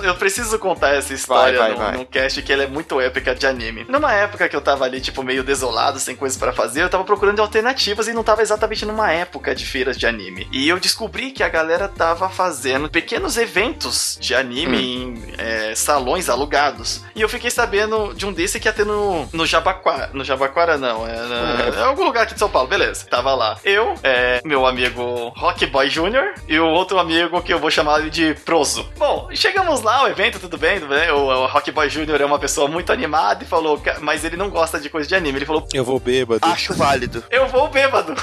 [0.02, 1.92] Eu preciso contar essa história vai, num, vai.
[1.96, 3.84] num cast que ela é muito épica de anime.
[3.88, 7.04] Numa época que eu tava ali, tipo, meio desolado, sem coisas pra fazer, eu tava
[7.04, 10.48] procurando alternativas e não tava exatamente numa época de feiras de anime.
[10.52, 16.28] E eu descobri que a galera tava fazendo pequenos eventos de anime em é, salões
[16.28, 17.02] alugados.
[17.14, 20.10] E eu fiquei sabendo de um desse que ia ter no, no Jabaquara.
[20.12, 21.06] No Jabaquara, não.
[21.06, 23.06] É, na- é algum lugar aqui de São Paulo, beleza.
[23.06, 23.58] Tava lá.
[23.64, 26.34] Eu, é, meu amigo Rock Boy Jr.
[26.48, 28.88] e o outro amigo que eu vou chamar de Proso.
[28.96, 31.10] Bom, chegamos lá, o evento, tudo bem, tudo bem.
[31.10, 32.20] O, o Rock Boy Jr.
[32.20, 35.14] é uma pessoa muito animada e falou, "Ca- mas ele não gosta de coisa de
[35.14, 35.38] anime.
[35.38, 36.40] Ele falou, Eu vou bêbado.
[36.46, 37.22] Acho válido.
[37.30, 38.14] eu vou bêbado.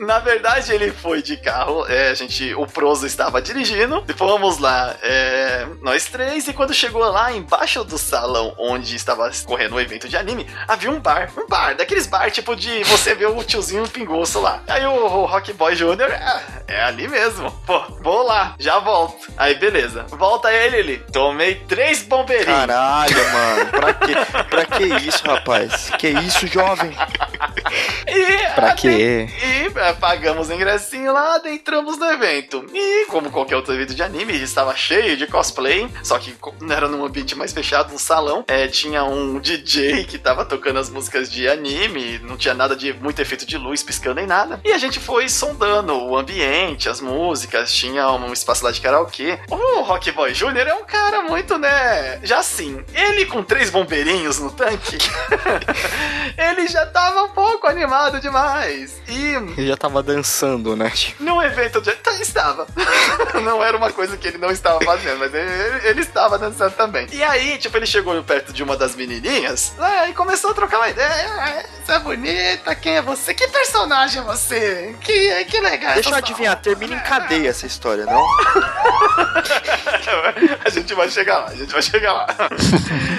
[0.00, 1.84] Na verdade, ele foi de carro.
[1.88, 4.04] é, a gente, o Proso estava dirigindo.
[4.16, 6.48] Fomos lá, é, nós três.
[6.48, 10.90] E quando chegou lá embaixo do salão onde estava correndo o evento de anime, havia
[10.90, 11.30] um bar.
[11.36, 14.62] Um bar, daqueles bar tipo de você ver o tiozinho pingoço lá.
[14.68, 16.10] Aí o, o Rock Boy Jr.
[16.12, 17.50] "Ah, é ali mesmo.
[17.66, 19.32] Pô, vou lá, já volto.
[19.36, 19.73] Aí beleza.
[20.10, 20.98] Volta ele, ele.
[21.12, 22.46] Tomei três bombeirinhos.
[22.60, 23.70] Caralho, mano.
[23.70, 24.14] Pra que,
[24.50, 25.90] pra que isso, rapaz?
[25.98, 26.92] Que isso, jovem?
[28.06, 29.28] E Pra ade- quê?
[29.42, 32.64] E é, pagamos o ingressinho lá, adentramos no evento.
[32.72, 36.34] E como qualquer outro evento de anime, estava cheio de cosplay, só que
[36.70, 38.44] era num ambiente mais fechado, um salão.
[38.46, 42.92] É, tinha um DJ que tava tocando as músicas de anime, não tinha nada de
[42.92, 44.60] muito efeito de luz piscando nem nada.
[44.64, 49.38] E a gente foi sondando o ambiente, as músicas, tinha um espaço lá de karaokê.
[49.50, 50.66] O Rock Boy Jr.
[50.68, 52.18] é um cara muito, né?
[52.22, 54.98] Já assim, ele com três bombeirinhos no tanque,
[56.36, 59.00] ele já tava um pouco animado demais.
[59.08, 60.92] E Ele já tava dançando, né?
[61.20, 61.92] Num evento de.
[61.92, 62.66] Tá, estava.
[63.42, 67.06] não era uma coisa que ele não estava fazendo, mas ele, ele- estava dançando também.
[67.12, 70.78] E aí, tipo, ele chegou perto de uma das menininhas é, e começou a trocar
[70.78, 71.26] uma ideia.
[71.38, 73.34] "Ah, Você é bonita, quem é você?
[73.34, 74.94] Que personagem é você?
[75.00, 75.94] Que, que legal.
[75.94, 78.24] Deixa eu adivinhar, roupa." termina em cadeia essa história, não?
[80.64, 82.26] a gente vai chegar lá, a gente vai chegar lá.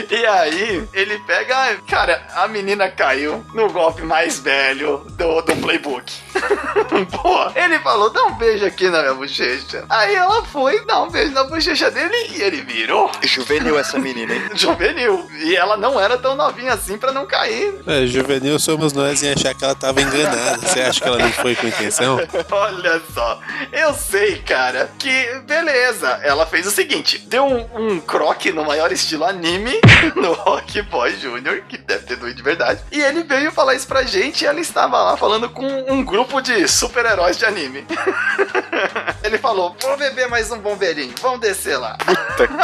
[0.10, 1.78] e aí, ele pega.
[1.88, 6.25] Cara, a menina caiu no golpe mais velho do, do playbook.
[7.12, 9.86] Pô, ele falou: dá um beijo aqui na minha bochecha.
[9.90, 13.12] Aí ela foi dar um beijo na bochecha dele e ele virou.
[13.24, 14.42] Juvenil essa menina, hein?
[14.54, 15.28] Juvenil.
[15.44, 17.76] E ela não era tão novinha assim pra não cair.
[17.88, 20.58] É, juvenil somos nós em achar que ela tava enganada.
[20.58, 22.20] Você acha que ela não foi com intenção?
[22.52, 23.40] Olha só,
[23.72, 26.08] eu sei, cara, que beleza.
[26.24, 29.80] Ela fez o seguinte: deu um, um croque no maior estilo anime
[30.16, 32.82] no Rock Boy Jr., que deve ter doído de verdade.
[32.92, 36.25] E ele veio falar isso pra gente e ela estava lá falando com um grupo
[36.42, 37.86] de super-heróis de anime.
[39.24, 41.98] ele falou: vou beber mais um bombeirinho, vamos descer lá.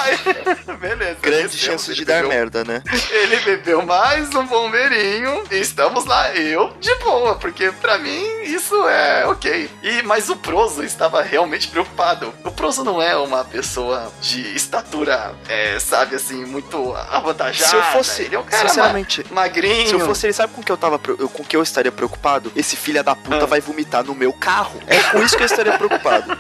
[0.04, 1.18] Aí, beleza.
[1.22, 2.84] Grande chance de dar merda, né?
[3.10, 8.88] ele bebeu mais um bombeirinho e estamos lá, eu de boa, porque pra mim isso
[8.88, 9.70] é ok.
[9.82, 12.34] E mas o Proso estava realmente preocupado.
[12.44, 17.70] O Proso não é uma pessoa de estatura, é, sabe assim, muito avantajada.
[17.70, 19.88] Se eu fosse, ele é um cara sinceramente, ma- magrinho.
[19.88, 22.52] se eu fosse ele, sabe com que eu tava, com que eu estaria preocupado?
[22.56, 23.46] Esse filho da puta.
[23.52, 24.80] Vai vomitar no meu carro.
[24.88, 26.38] É com isso que eu estaria preocupado.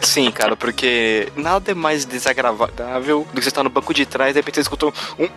[0.00, 4.30] Sim, cara, porque nada é mais desagradável do que você estar no banco de trás
[4.30, 5.28] e de repente você escutou um.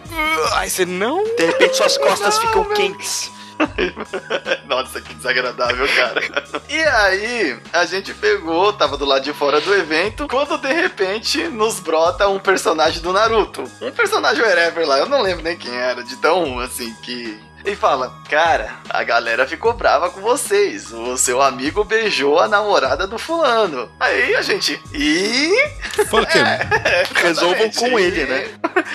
[0.54, 1.24] Aí você não.
[1.36, 3.30] De repente suas costas ficam quentes.
[4.65, 6.21] Nossa, que desagradável, cara.
[6.69, 11.43] e aí, a gente pegou, tava do lado de fora do evento, quando de repente
[11.50, 13.63] nos brota um personagem do Naruto.
[13.82, 17.38] Um personagem wherever lá, eu não lembro nem quem era, de tão assim que.
[17.63, 20.91] E fala, cara, a galera ficou brava com vocês.
[20.91, 23.89] O seu amigo beijou a namorada do fulano.
[24.00, 24.82] Aí a gente.
[24.93, 25.52] E.
[26.10, 26.43] Fuck him.
[27.15, 27.80] Resolvam Exatamente.
[27.80, 28.50] com ele, né?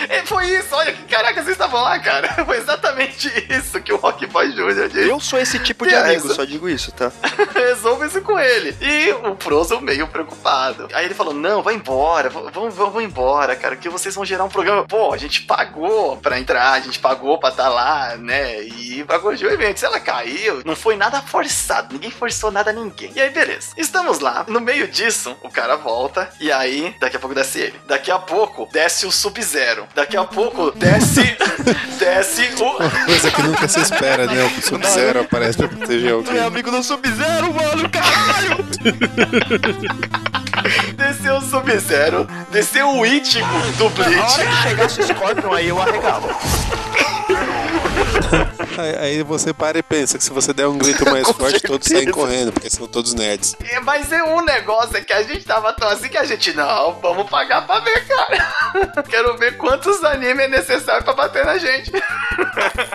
[0.08, 2.28] É, foi isso, olha que caraca, vocês estavam lá, cara.
[2.46, 4.88] Foi exatamente isso que o Rock Boy Jr.
[4.88, 5.08] disse.
[5.08, 7.10] Eu sou esse tipo de É, amigo, essa- só digo isso, tá?
[7.54, 8.76] Resolve isso com ele.
[8.80, 10.88] E o Proso meio preocupado.
[10.92, 14.48] Aí ele falou: Não, vai embora, vamos, vamos embora, cara, que vocês vão gerar um
[14.48, 14.84] programa.
[14.84, 18.55] Pô, a gente pagou pra entrar, a gente pagou pra estar lá, né?
[18.62, 19.78] E pagou o evento.
[19.78, 23.12] Se ela caiu, não foi nada forçado, ninguém forçou nada a ninguém.
[23.14, 23.68] E aí, beleza.
[23.76, 24.44] Estamos lá.
[24.48, 26.28] No meio disso, o cara volta.
[26.40, 27.74] E aí, daqui a pouco desce ele.
[27.86, 29.86] Daqui a pouco, desce o Sub-Zero.
[29.94, 31.36] Daqui a pouco, desce.
[31.98, 33.06] desce o.
[33.06, 34.44] Coisa que nunca se espera, né?
[34.44, 36.38] O Sub-Zero aparece pra proteger Tu é alguém.
[36.40, 38.66] amigo do Sub-Zero, mano, caralho!
[40.96, 42.26] Desceu o Sub-Zero.
[42.50, 43.46] Desceu o Ítico
[43.78, 44.40] do Na Bleach.
[44.40, 46.28] hora que chegasse o Scorpion, aí eu arregava.
[49.00, 52.04] Aí, você para e pensa que se você der um grito mais forte, todos saem
[52.04, 52.12] certeza.
[52.18, 53.56] correndo, porque são todos nerds.
[53.64, 56.52] É, Mas é um negócio é que a gente tava tão assim que a gente,
[56.54, 59.02] não, vamos pagar pra ver, cara.
[59.08, 61.90] Quero ver quantos animes é necessário pra bater na gente.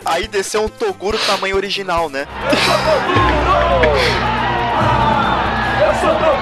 [0.06, 2.28] Aí desceu um Toguro tamanho original, né?
[3.46, 3.84] Não,
[5.84, 6.41] eu,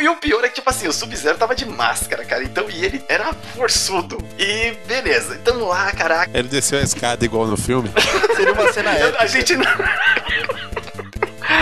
[0.00, 2.42] e o pior é que, tipo assim, o Sub-Zero tava de máscara, cara.
[2.44, 4.18] Então, e ele era forçudo.
[4.38, 6.30] E beleza, tamo lá, caraca.
[6.36, 7.90] Ele desceu a escada igual no filme.
[8.36, 9.22] Seria uma cena épica.
[9.22, 9.64] a gente não.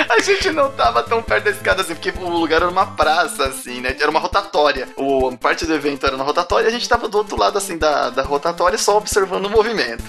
[0.08, 3.46] A gente não tava tão perto da escada assim, porque o lugar era uma praça,
[3.46, 3.94] assim, né?
[3.98, 4.88] Era uma rotatória.
[4.96, 7.78] O, parte do evento era na rotatória e a gente tava do outro lado, assim,
[7.78, 10.02] da, da rotatória, só observando o movimento.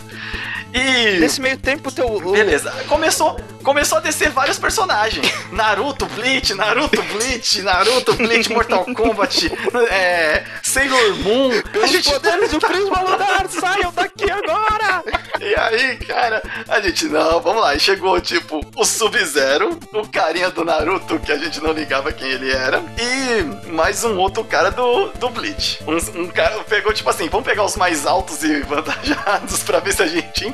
[0.78, 1.20] E.
[1.20, 2.06] Nesse meio tempo, teu.
[2.08, 5.26] o- Beleza, começou, começou a descer vários personagens.
[5.52, 9.52] Naruto, Bleach, Naruto, Bleach, Naruto, Bleach, Mortal Kombat,
[9.90, 11.52] é, Sailor Moon.
[11.82, 15.04] A gente, poderes do Prisma Lunar, saiam daqui agora!
[15.40, 17.76] e aí, cara, a gente, não, vamos lá.
[17.76, 22.30] E chegou, tipo, o Sub-Zero, o carinha do Naruto, que a gente não ligava quem
[22.30, 25.80] ele era, e mais um outro cara do, do Bleach.
[25.88, 29.94] Um, um cara pegou, tipo assim, vamos pegar os mais altos e vantajados pra ver
[29.94, 30.54] se a gente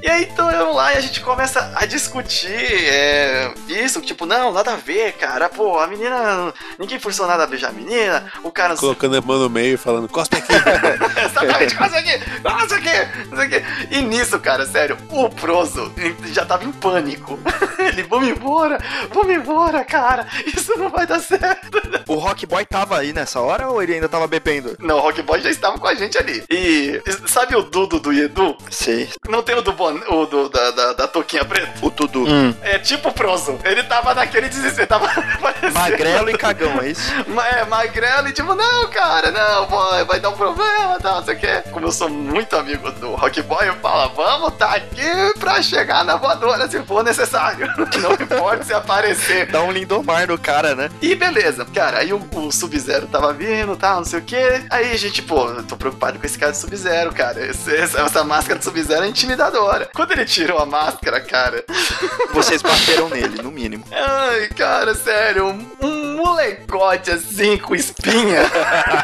[0.00, 4.52] E aí, então, vamos lá e a gente começa a discutir é, isso, tipo, não,
[4.52, 5.48] nada a ver, cara.
[5.48, 8.76] Pô, a menina, ninguém forçou nada a beijar a menina, o cara...
[8.76, 10.52] Colocando a mão no meio e falando, cospe aqui.
[11.24, 13.64] Exatamente, quase aqui, quase aqui, quase aqui.
[13.90, 15.92] E nisso, cara, sério, o Prozo
[16.26, 17.36] já tava em pânico.
[17.78, 18.78] Ele, vamos embora,
[19.12, 21.80] vamos embora, cara, isso não vai dar certo.
[22.06, 24.76] O Rock Boy tava aí nessa hora ou ele ainda tava bebendo?
[24.78, 26.44] Não, o Rock Boy já estava com a gente ali.
[26.50, 28.56] E sabe o Dudo do Edu?
[28.70, 29.08] Sei.
[29.30, 29.98] Não tem o do, bon...
[30.08, 31.72] o do da, da, da touquinha preta?
[31.82, 32.24] O Tudu.
[32.62, 33.58] É tipo o Prozo.
[33.64, 35.08] Ele tava naquele desespero, tava
[35.72, 37.02] Magrelo e cagão, é isso?
[37.28, 41.24] Ma- É, magrelo e tipo, não, cara, não, vai, vai dar um problema, tal, não
[41.24, 41.62] sei o quê.
[41.72, 45.02] Como eu sou muito amigo do Rock Boy, eu falo, vamos tá aqui
[45.38, 47.66] pra chegar na voadora se for necessário.
[48.00, 49.46] Não importa se aparecer.
[49.46, 50.88] Dá um lindomar no cara, né?
[51.02, 54.62] E beleza, cara, aí o, o Sub-Zero tava vindo, tal, não sei o quê.
[54.70, 57.44] Aí a gente, pô, eu tô preocupado com esse cara de Sub-Zero, cara.
[57.46, 59.88] Esse- essa, essa máscara de Sub-Zero é intimidadora.
[59.94, 61.64] Quando ele tirou a máscara, cara,
[62.32, 63.84] Vocês bateram nele, no mínimo.
[63.92, 68.42] Ai, cara, sério, um, um molecote assim com espinha.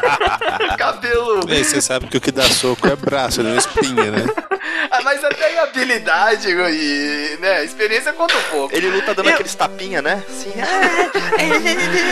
[0.77, 1.41] Cabelo.
[1.49, 4.25] Aí você sabe que o que dá soco é braço, não é espinha, né?
[4.89, 8.75] Ah, mas até habilidade e, né, experiência conta um pouco.
[8.75, 10.23] Ele luta dando Eu- aqueles tapinha, né?
[10.29, 10.51] Sim.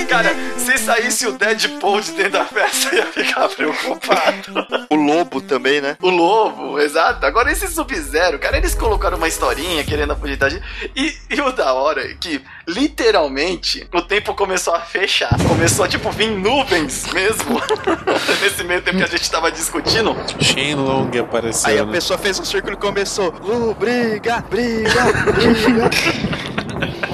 [0.10, 4.68] Cara, se saísse o Deadpool de dentro da festa, eu ia ficar preocupado.
[4.90, 5.98] O lobo também, né?
[6.02, 7.26] O lobo, exato.
[7.26, 10.64] Agora esse Sub-Zero, cara, eles colocaram uma historinha querendo aposentar a gente.
[10.96, 15.36] E, e o da hora é que, literalmente, o tempo começou a fechar.
[15.48, 17.62] Começou a, tipo, vir nuvens mesmo.
[18.42, 20.16] Nesse meio tempo que a gente tava discutindo.
[20.40, 21.70] Shenlong apareceu.
[21.70, 21.92] Aí a né?
[21.94, 23.30] pessoa fez um círculo e começou.
[23.30, 25.90] Uh, briga, briga, briga.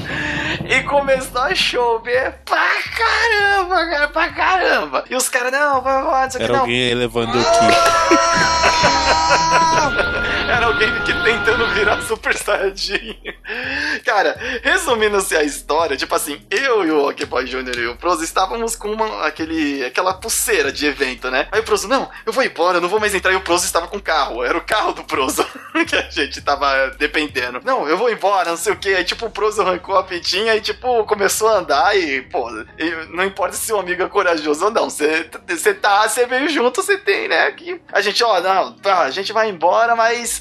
[0.64, 5.04] E começou a chover pra caramba, cara, pra caramba.
[5.10, 6.60] E os caras, não, vai, vai, não sei o que, Era não.
[6.62, 7.52] alguém aí levando o Ki.
[10.52, 13.18] Era alguém que tentando virar Super Saiyajin.
[14.04, 17.80] Cara, resumindo-se a história, tipo assim, eu e o Okboy Jr.
[17.80, 21.48] e o Prozo estávamos com uma, aquele, aquela pulseira de evento, né?
[21.54, 23.32] Aí o Prozo, não, eu vou embora, eu não vou mais entrar.
[23.32, 25.46] E o Prozo estava com o carro, era o carro do Prozo
[25.88, 27.62] que a gente tava dependendo.
[27.64, 28.94] Não, eu vou embora, não sei o que.
[28.94, 32.52] Aí, tipo, o Prozo arrancou a pitinha e, tipo, começou a andar e, pô,
[33.10, 36.82] não importa se o amigo é corajoso ou não, você você tá, você veio junto,
[36.82, 37.52] você tem, né?
[37.52, 40.41] Que a gente, ó, não, tá, a gente vai embora, mas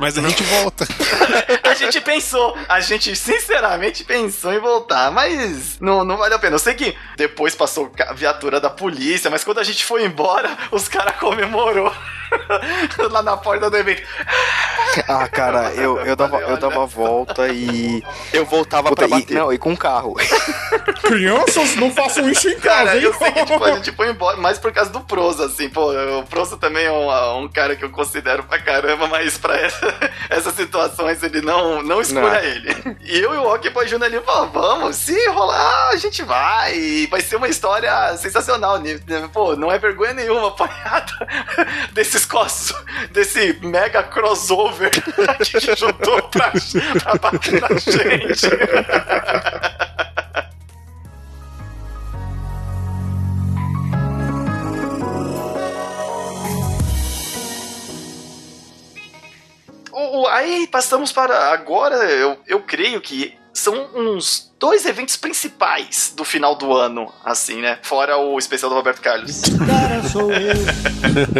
[0.00, 0.86] Mas a gente volta.
[1.62, 6.54] a gente pensou, a gente sinceramente pensou em voltar, mas não, não vale a pena.
[6.54, 10.56] Eu sei que depois passou a viatura da polícia, mas quando a gente foi embora,
[10.70, 11.92] os caras comemorou
[13.10, 14.02] lá na porta do evento.
[15.06, 19.20] Ah, cara, eu, eu, dava, eu dava a volta e eu voltava Puta, pra e,
[19.20, 19.34] bater.
[19.36, 20.14] não, e com carro.
[21.02, 23.02] Crianças, não façam isso em casa, Cara, hein?
[23.04, 25.92] eu sei que tipo, a gente foi embora, mais por causa do Proza, assim, pô,
[25.92, 29.89] o Proza também é um, um cara que eu considero pra caramba, mas pra essa-
[30.30, 32.38] essas situações ele não, não escolha Não.
[32.38, 32.96] ele.
[33.02, 34.02] E eu e o Rock Boy Jr.
[34.02, 38.98] ali, pô, vamos, se rolar, a gente vai, e vai ser uma história sensacional, né?
[39.32, 41.12] pô, não é vergonha nenhuma apanhada
[41.92, 42.74] desses costos,
[43.10, 44.90] desse mega crossover
[45.44, 46.52] que juntou pra,
[47.02, 48.48] pra bater na gente.
[60.40, 66.54] Aí passamos para agora, eu, eu creio que são uns dois eventos principais do final
[66.54, 67.78] do ano, assim, né?
[67.82, 69.40] Fora o especial do Roberto Carlos.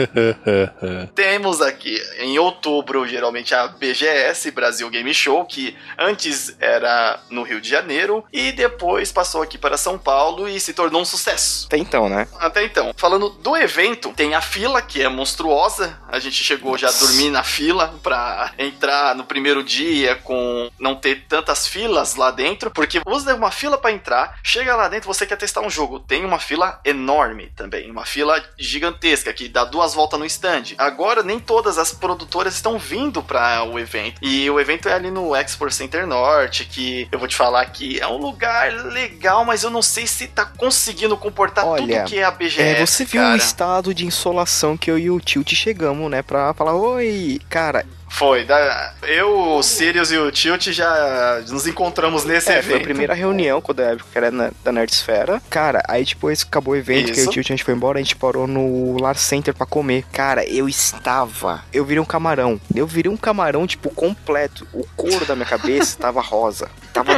[1.14, 7.60] Temos aqui em outubro, geralmente, a BGS, Brasil Game Show, que antes era no Rio
[7.60, 11.66] de Janeiro e depois passou aqui para São Paulo e se tornou um sucesso.
[11.66, 12.26] Até então, né?
[12.38, 15.98] Até então, falando do evento, tem a fila, que é monstruosa.
[16.08, 20.96] A gente chegou já a dormir na fila pra entrar no primeiro dia com não
[20.96, 25.26] ter tantas filas lá dentro, porque usa uma fila pra entrar, chega lá dentro, você
[25.26, 26.00] quer testar um jogo.
[26.00, 30.74] Tem uma fila enorme também, uma fila gigantesca que dá duas voltas no stand.
[30.78, 34.20] Agora, nem todas as produtoras estão vindo para o evento.
[34.22, 38.00] E o evento é ali no Expo Center Norte, que eu vou te falar que
[38.00, 42.18] é um lugar legal, mas eu não sei se tá conseguindo comportar Olha, tudo que
[42.18, 42.60] é a BGS.
[42.60, 43.34] É, você viu cara.
[43.34, 46.22] o estado de insolação que eu e o Tilt chegamos, né?
[46.22, 47.84] Pra falar, oi, cara.
[48.12, 52.66] Foi, da, eu, o Sirius e o Tilt já nos encontramos nesse É, evento.
[52.72, 55.40] foi a primeira reunião quando a época que era na, da Nerdsfera.
[55.48, 57.30] Cara, aí depois acabou o evento, que Isso.
[57.30, 60.04] o Tilt a gente foi embora, a gente parou no Lar Center pra comer.
[60.12, 61.62] Cara, eu estava.
[61.72, 62.60] Eu virei um camarão.
[62.74, 64.66] Eu virei um camarão, tipo, completo.
[64.72, 66.68] O couro da minha cabeça tava rosa.
[66.92, 67.12] Tava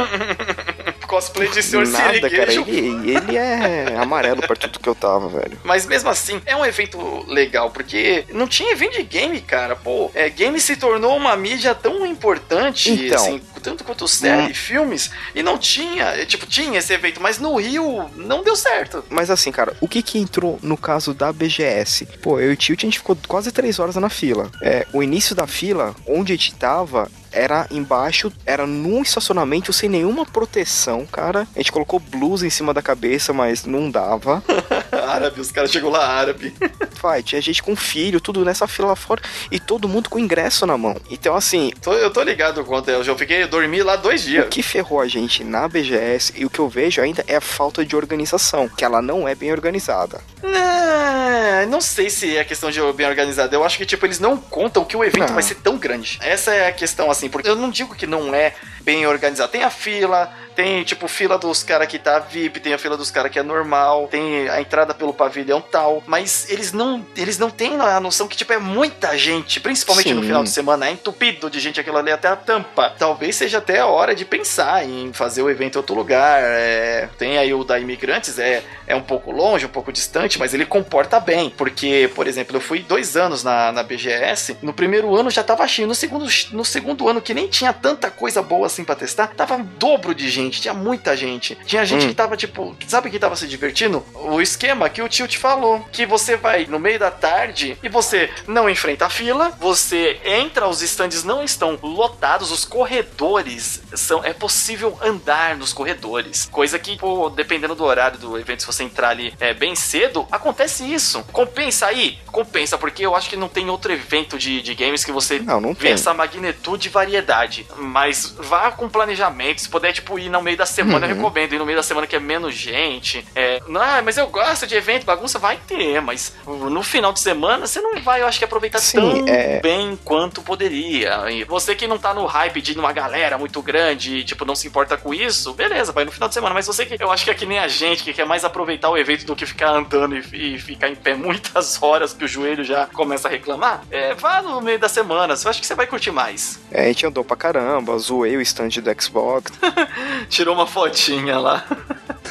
[1.07, 1.87] Cosplay de Sr.
[1.87, 2.53] nada, cara.
[2.53, 5.57] Ele, ele é amarelo perto do que eu tava, velho.
[5.63, 9.75] Mas mesmo assim, é um evento legal, porque não tinha evento de game, cara.
[9.75, 13.17] Pô, é, game se tornou uma mídia tão importante, Então.
[13.17, 17.39] assim, tanto quanto série, e filmes, e não tinha, é, tipo, tinha esse evento, mas
[17.39, 19.03] no Rio não deu certo.
[19.09, 22.05] Mas assim, cara, o que que entrou no caso da BGS?
[22.21, 24.51] Pô, eu e o Tilt, a gente ficou quase três horas na fila.
[24.61, 29.89] É, o início da fila, onde a gente tava, era embaixo, era num estacionamento sem
[29.89, 31.47] nenhuma proteção, cara.
[31.55, 34.43] A gente colocou blusa em cima da cabeça, mas não dava.
[35.07, 36.53] árabe, os caras chegou lá árabe.
[37.01, 39.21] Vai, tinha gente com filho, tudo nessa fila lá fora,
[39.51, 40.95] e todo mundo com ingresso na mão.
[41.09, 44.21] Então, assim, Tô- eu tô ligado quanto é, eu já fiquei, eu dormi lá dois
[44.23, 44.45] dias.
[44.45, 47.41] o que ferrou a gente na BGS, e o que eu vejo ainda é a
[47.41, 50.21] falta de organização, que ela não é bem organizada.
[50.41, 53.53] Não, não sei se é questão de bem organizado.
[53.55, 55.33] Eu acho que, tipo, eles não contam que o evento Não.
[55.33, 56.17] vai ser tão grande.
[56.21, 59.51] Essa é a questão, assim, porque eu não digo que não é bem organizado.
[59.51, 63.11] Tem a fila, tem, tipo, fila dos caras que tá VIP, tem a fila dos
[63.11, 67.49] caras que é normal, tem a entrada pelo pavilhão tal, mas eles não, eles não
[67.49, 70.27] têm a noção que, tipo, é muita gente, principalmente no Sim.
[70.27, 72.93] final de semana, é entupido de gente aquilo ali até a tampa.
[72.97, 76.41] Talvez seja até a hora de pensar em fazer o evento em outro lugar.
[76.43, 80.53] é, Tem aí o da Imigrantes, é, é um pouco longe, um pouco distante, mas
[80.53, 81.49] ele comporta bem.
[81.49, 84.57] Porque, por exemplo, eu fui dois anos na, na BGS.
[84.61, 85.87] No primeiro ano já tava cheio.
[85.87, 89.55] No segundo, no segundo ano, que nem tinha tanta coisa boa assim pra testar, tava
[89.55, 90.42] um dobro de gente.
[90.49, 91.55] Tinha muita gente.
[91.65, 92.09] Tinha gente Hum.
[92.09, 94.03] que tava, tipo, sabe que tava se divertindo?
[94.13, 95.85] O esquema que o tio te falou.
[95.91, 100.67] Que você vai no meio da tarde e você não enfrenta a fila, você entra,
[100.67, 104.23] os estandes não estão lotados, os corredores são.
[104.23, 106.47] É possível andar nos corredores.
[106.51, 110.27] Coisa que, pô, dependendo do horário do evento, se você entrar ali é, bem cedo,
[110.31, 111.23] acontece isso.
[111.31, 112.19] Compensa aí?
[112.31, 115.59] Compensa, porque eu acho que não tem outro evento de, de games que você Não,
[115.61, 115.91] não vê tem.
[115.91, 117.65] essa magnitude e variedade.
[117.77, 119.61] Mas vá com planejamento.
[119.61, 121.15] Se puder, tipo, ir no meio da semana, eu Uhum.
[121.17, 121.53] recomendo.
[121.53, 123.25] Ir no meio da semana que é menos gente.
[123.35, 126.01] É, ah, mas eu gosto de evento, bagunça, vai ter.
[126.01, 129.59] Mas no final de semana, você não vai, eu acho que aproveitar Sim, tão é-
[129.61, 131.29] bem quanto poderia.
[131.31, 134.43] E você que não tá no hype de ir numa galera muito grande e, tipo,
[134.45, 136.53] não se importa com isso, beleza, vai no final de semana.
[136.53, 138.89] Mas você que, eu acho que é que nem a gente, que quer mais aproveitar
[138.89, 142.27] o evento do que ficar andando e, e ficar em pé muitas horas que o
[142.27, 145.35] joelho já começa a reclamar, é, vá no meio da semana.
[145.43, 146.59] Eu acho que você vai curtir mais.
[146.71, 149.51] É, a gente andou pra caramba, zoei o stand do Xbox.
[150.29, 151.65] Tirou uma fotinha lá.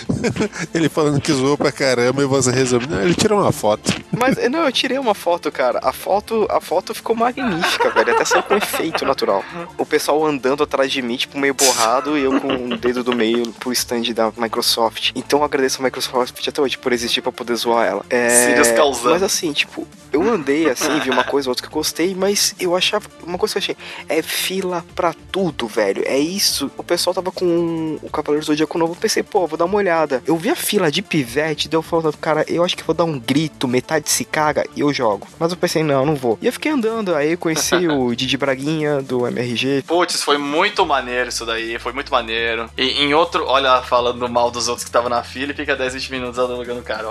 [0.74, 2.86] Ele falando que zoou pra caramba e você resume.
[2.86, 3.92] Não, ele tirou uma foto.
[4.10, 5.80] Mas, não, eu tirei uma foto, cara.
[5.82, 8.14] A foto, a foto ficou magnífica, velho.
[8.14, 9.44] Até saiu com efeito natural.
[9.76, 13.14] O pessoal andando atrás de mim, tipo, meio borrado, e eu com o dedo do
[13.14, 15.12] meio pro stand da Microsoft.
[15.14, 18.04] Então eu agradeço a Microsoft até hoje por existir pra poder zoar ela.
[18.08, 18.28] É...
[18.46, 19.10] Sirius causando.
[19.10, 22.76] Mas assim, tipo, eu andei assim, vi uma coisa, outra que eu gostei, mas eu
[22.76, 23.06] achava.
[23.24, 23.76] Uma coisa que eu achei.
[24.08, 26.02] É fila pra tudo, velho.
[26.06, 26.70] É isso.
[26.76, 28.92] O pessoal tava com o Cavaleiro Zodíaco novo.
[28.92, 30.22] Eu pensei, pô, vou dar uma olhada.
[30.26, 33.18] Eu vi a fila de pivete, deu falando, cara, eu acho que vou dar um
[33.18, 35.26] grito, metade se caga e eu jogo.
[35.38, 36.38] Mas eu pensei, não, não vou.
[36.40, 37.14] E eu fiquei andando.
[37.14, 39.84] Aí eu conheci o Didi Braguinha do MRG.
[39.86, 42.70] Putz, foi muito maneiro isso daí, foi muito maneiro.
[42.76, 45.94] E em outro, olha, falando mal dos outros que estavam na fila e fica 10,
[45.94, 47.08] 20 minutos alugando o cara.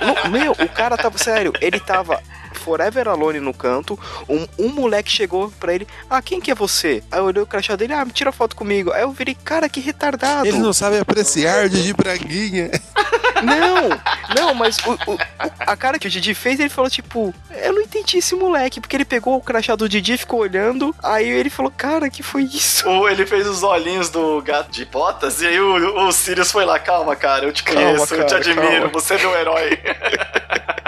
[0.00, 2.20] Não, meu, o cara tava, sério, ele tava
[2.58, 3.98] forever alone no canto.
[4.28, 7.02] Um, um moleque chegou pra ele, ah, quem que é você?
[7.10, 8.92] Aí eu olhei o crachá dele, ah, me tira foto comigo.
[8.92, 10.46] Aí eu virei, cara, que retardado.
[10.46, 12.70] Ele não sabe apreciar de Braguinha.
[13.42, 13.90] Não,
[14.34, 15.18] não, mas o- o-
[15.58, 18.96] a cara que o Didi fez, ele falou tipo, eu não entendi esse moleque, porque
[18.96, 22.88] ele pegou o crachá do Didi, ficou olhando, aí ele falou, cara, que foi isso?
[22.88, 26.64] Ou ele fez os olhinhos do gato de botas e aí o, o Sirius foi
[26.64, 29.34] lá, calma, cara, eu te Calma, conheço, eu te cara, admiro, calma." você é meu
[29.36, 29.78] herói.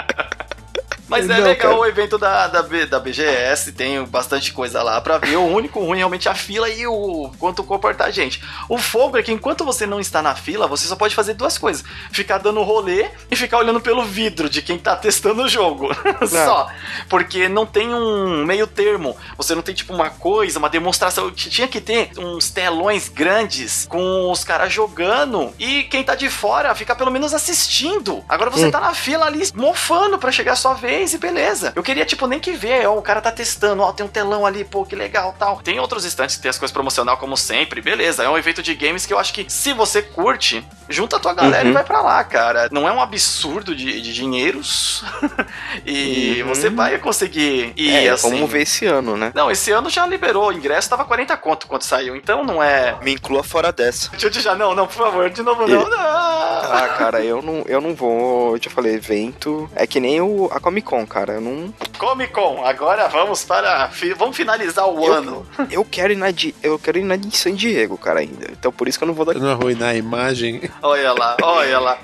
[1.07, 1.75] Mas é Não, legal cara.
[1.81, 5.37] o evento da, da, B- da BGS, tem bastante coisa lá pra ver.
[5.37, 8.43] O único ruim realmente é a fila e o quanto comportar a gente.
[8.67, 11.57] O fogo é que enquanto você não está na fila, você só pode fazer duas
[11.57, 15.89] coisas: ficar dando rolê e ficar olhando pelo vidro de quem tá testando o jogo.
[16.27, 16.67] só.
[17.07, 19.15] Porque não tem um meio termo.
[19.37, 21.31] Você não tem tipo uma coisa, uma demonstração.
[21.31, 26.73] Tinha que ter uns telões grandes com os caras jogando e quem tá de fora
[26.75, 28.23] fica pelo menos assistindo.
[28.27, 31.71] Agora você tá na fila ali mofando pra chegar a sua vez e beleza.
[31.75, 34.45] Eu queria, tipo, nem que ver, ó, o cara tá testando, ó, tem um telão
[34.45, 35.61] ali, pô, que legal tal.
[35.61, 38.23] Tem outros estantes que tem as coisas promocional como sempre, beleza.
[38.23, 41.33] É um evento de games que eu acho que se você curte, junta a tua
[41.33, 41.69] galera Uhum.
[41.71, 42.69] e vai pra lá, cara.
[42.71, 45.03] Não é um absurdo de, de dinheiros
[45.85, 46.47] e Uhum.
[46.49, 48.29] você vai conseguir ir É, assim.
[48.29, 49.31] vamos ver esse ano, né?
[49.35, 52.95] Não, esse ano já liberou, o ingresso tava 40 conto quando saiu, então não é.
[53.01, 54.09] Me inclua fora dessa.
[54.17, 55.97] Tio já não, não, por favor, de novo não, não.
[55.99, 58.53] Ah, cara, eu não, eu não vou.
[58.53, 59.69] Eu te falei, evento.
[59.75, 61.33] É que nem o, a Comic Con, cara.
[61.33, 61.73] Eu não.
[61.97, 63.89] Comic Con, agora vamos para.
[64.17, 65.45] Vamos finalizar o Eu- ano.
[65.69, 66.55] Eu quero ir na de.
[66.63, 68.47] Eu quero ir na de San Diego, cara, ainda.
[68.51, 69.33] Então por isso que eu não vou dar.
[69.35, 70.61] Não arruinar a imagem.
[70.81, 71.97] Olha lá, olha lá.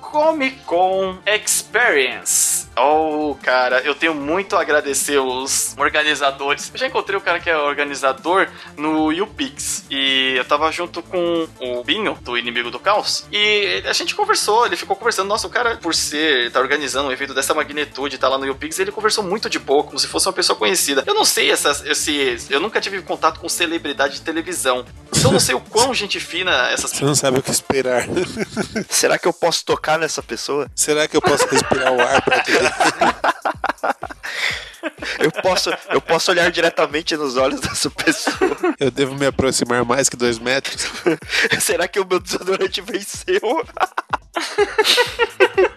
[0.00, 2.68] Comic Con Experience.
[2.76, 6.70] Oh, cara, eu tenho muito a agradecer os organizadores.
[6.72, 9.84] Eu já encontrei o cara que é organizador no YouPix.
[9.90, 13.26] E eu tava junto com o Binho, do Inimigo do Caos.
[13.30, 15.28] E a gente conversou, ele ficou conversando.
[15.28, 18.78] Nossa, o cara, por ser, tá organizando um evento dessa magnitude, tá lá no YouPix,
[18.78, 21.04] ele conversou muito de pouco, como se fosse uma pessoa conhecida.
[21.06, 22.46] Eu não sei essas, esse.
[22.48, 24.84] Eu nunca tive contato com celebridade de televisão.
[25.10, 28.06] Então eu não sei o quão gente fina essas Você não sabe o que esperar.
[28.88, 30.70] Será que eu posso tocar nessa pessoa?
[30.74, 32.61] Será que eu posso respirar o ar pra ter?
[35.18, 38.56] Eu posso, eu posso olhar diretamente nos olhos dessa pessoa.
[38.78, 40.88] Eu devo me aproximar mais que dois metros?
[41.60, 43.38] Será que o meu desodorante venceu?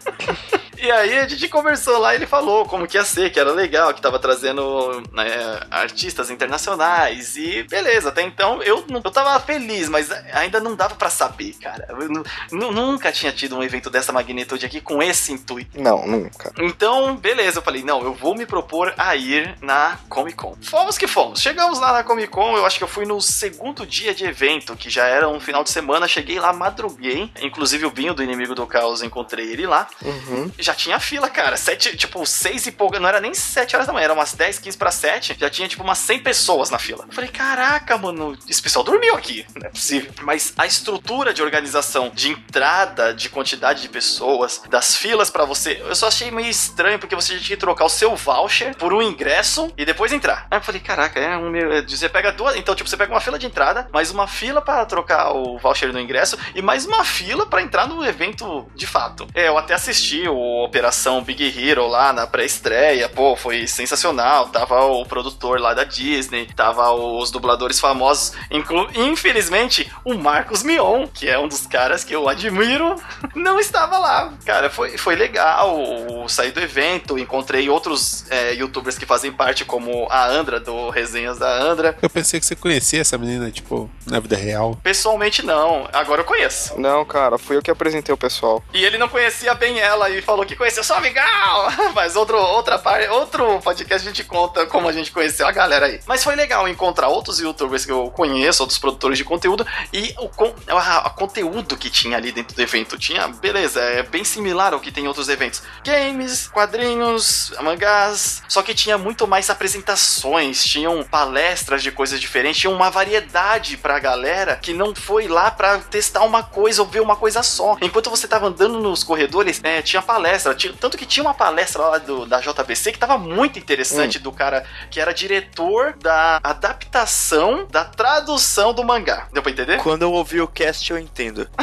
[0.85, 3.51] E aí a gente conversou lá e ele falou como que ia ser, que era
[3.51, 5.25] legal, que tava trazendo né,
[5.71, 11.09] artistas internacionais e beleza, até então eu, eu tava feliz, mas ainda não dava pra
[11.09, 11.87] saber, cara.
[11.89, 15.81] Eu nu- nu- nunca tinha tido um evento dessa magnitude aqui com esse intuito.
[15.81, 16.53] Não, nunca.
[16.59, 20.55] Então, beleza, eu falei, não, eu vou me propor a ir na Comic Con.
[20.61, 21.41] Fomos que fomos.
[21.41, 24.75] Chegamos lá na Comic Con, eu acho que eu fui no segundo dia de evento,
[24.75, 26.07] que já era um final de semana.
[26.07, 27.31] Cheguei lá, madruguei.
[27.41, 29.87] Inclusive o Binho do Inimigo do Caos, encontrei ele lá.
[30.03, 30.51] Uhum.
[30.59, 31.57] Já tinha fila, cara.
[31.57, 32.99] Sete, tipo, seis e pouco.
[32.99, 35.35] Não era nem sete horas da manhã, era umas 10, 15 para sete.
[35.39, 37.05] Já tinha, tipo, umas 100 pessoas na fila.
[37.07, 39.45] Eu falei, caraca, mano, esse pessoal dormiu aqui.
[39.55, 40.11] Não é possível.
[40.21, 45.81] Mas a estrutura de organização, de entrada, de quantidade de pessoas, das filas pra você,
[45.85, 49.01] eu só achei meio estranho, porque você tinha que trocar o seu voucher por um
[49.01, 50.47] ingresso e depois entrar.
[50.51, 51.87] Aí eu falei, caraca, é um meio.
[51.87, 52.55] Você pega duas.
[52.55, 55.91] Então, tipo, você pega uma fila de entrada, mais uma fila pra trocar o voucher
[55.91, 59.27] no ingresso e mais uma fila pra entrar no evento de fato.
[59.33, 64.47] É, eu até assisti o Operação Big Hero lá na pré-estreia, pô, foi sensacional.
[64.49, 71.07] Tava o produtor lá da Disney, tava os dubladores famosos, inclu infelizmente o Marcos Mion,
[71.07, 72.95] que é um dos caras que eu admiro,
[73.35, 74.33] não estava lá.
[74.45, 75.79] Cara, foi, foi legal.
[75.79, 80.89] o- Saí do evento, encontrei outros é, youtubers que fazem parte, como a Andra, do
[80.89, 81.95] Resenhas da Andra.
[82.01, 84.77] Eu pensei que você conhecia essa menina, tipo, na vida real.
[84.83, 85.87] Pessoalmente, não.
[85.93, 86.79] Agora eu conheço.
[86.79, 88.63] Não, cara, fui eu que apresentei o pessoal.
[88.73, 91.71] E ele não conhecia bem ela e falou que conheceu só legal.
[91.93, 92.81] Mas outro, outra
[93.11, 95.99] outro podcast a gente conta como a gente conheceu a galera aí.
[96.05, 100.29] Mas foi legal encontrar outros youtubers que eu conheço, outros produtores de conteúdo e o
[100.67, 102.97] a, a conteúdo que tinha ali dentro do evento.
[102.97, 105.63] Tinha, beleza, é bem similar ao que tem em outros eventos.
[105.83, 108.43] Games, quadrinhos, mangás.
[108.47, 113.99] Só que tinha muito mais apresentações, tinham palestras de coisas diferentes, tinha uma variedade pra
[113.99, 117.77] galera que não foi lá pra testar uma coisa ou ver uma coisa só.
[117.81, 120.34] Enquanto você tava andando nos corredores, é, tinha palestra.
[120.55, 124.31] Tinha- tanto que tinha uma palestra lá do, da JBC que tava muito interessante do
[124.31, 129.27] cara que era diretor da adaptação da tradução do mangá.
[129.33, 129.77] Deu pra entender?
[129.81, 131.47] Quando eu ouvir o cast, eu entendo.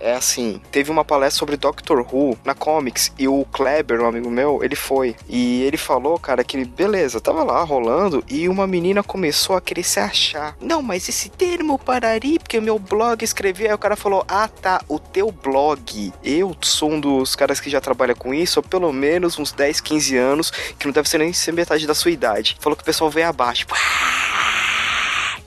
[0.00, 4.30] É assim, teve uma palestra sobre Doctor Who na Comics e o Kleber, um amigo
[4.30, 5.16] meu, ele foi.
[5.26, 9.82] E ele falou, cara, que beleza, tava lá rolando e uma menina começou a querer
[9.82, 10.56] se achar.
[10.60, 13.68] Não, mas esse termo pararia porque o meu blog escrevia.
[13.68, 16.12] Aí o cara falou: Ah, tá, o teu blog.
[16.22, 19.80] Eu sou um dos caras que já trabalha com isso há pelo menos uns 10,
[19.80, 22.56] 15 anos, que não deve ser nem ser metade da sua idade.
[22.60, 23.66] Falou que o pessoal veio abaixo.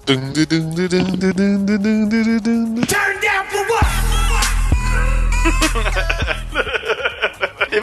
[0.06, 1.18] Dun, dun, dun, dun,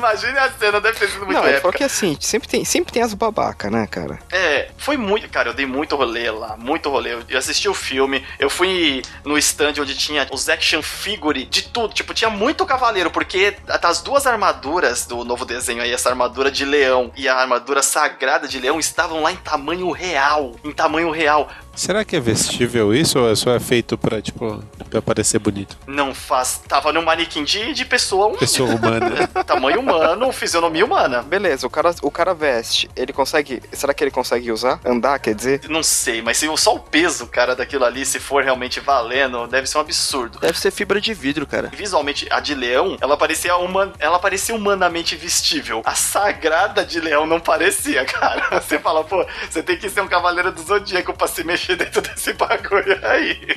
[0.04, 1.62] Imagine a cena, deve ter sido muito Não, ele épica.
[1.62, 4.18] falou que assim, sempre tem, sempre tem as babaca, né, cara?
[4.30, 5.28] É, Foi muito.
[5.30, 7.14] Cara, eu dei muito rolê lá, muito rolê.
[7.28, 11.94] Eu assisti o filme, eu fui no stand onde tinha os action figure de tudo.
[11.94, 16.64] Tipo, tinha muito cavaleiro, porque as duas armaduras do novo desenho aí, essa armadura de
[16.64, 20.54] leão e a armadura sagrada de leão, estavam lá em tamanho real.
[20.62, 21.48] Em tamanho real.
[21.74, 25.76] Será que é vestível isso ou é só é feito pra, tipo, pra parecer bonito?
[25.86, 26.62] Não faz.
[26.68, 28.38] Tava no manequim de, de pessoa humana.
[28.38, 29.26] Pessoa humana.
[29.44, 31.22] Tamanho humano, fisionomia humana.
[31.22, 33.62] Beleza, o cara, o cara veste, ele consegue.
[33.72, 34.80] Será que ele consegue usar?
[34.84, 35.62] Andar, quer dizer?
[35.68, 39.66] Não sei, mas se só o peso, cara, daquilo ali, se for realmente valendo, deve
[39.66, 40.38] ser um absurdo.
[40.38, 41.70] Deve ser fibra de vidro, cara.
[41.74, 45.82] Visualmente, a de leão, ela parecia uma, ela parecia humanamente vestível.
[45.84, 48.60] A sagrada de leão não parecia, cara.
[48.60, 52.02] Você fala, pô, você tem que ser um cavaleiro do zodíaco pra se mexer dentro
[52.02, 53.56] desse bagulho aí.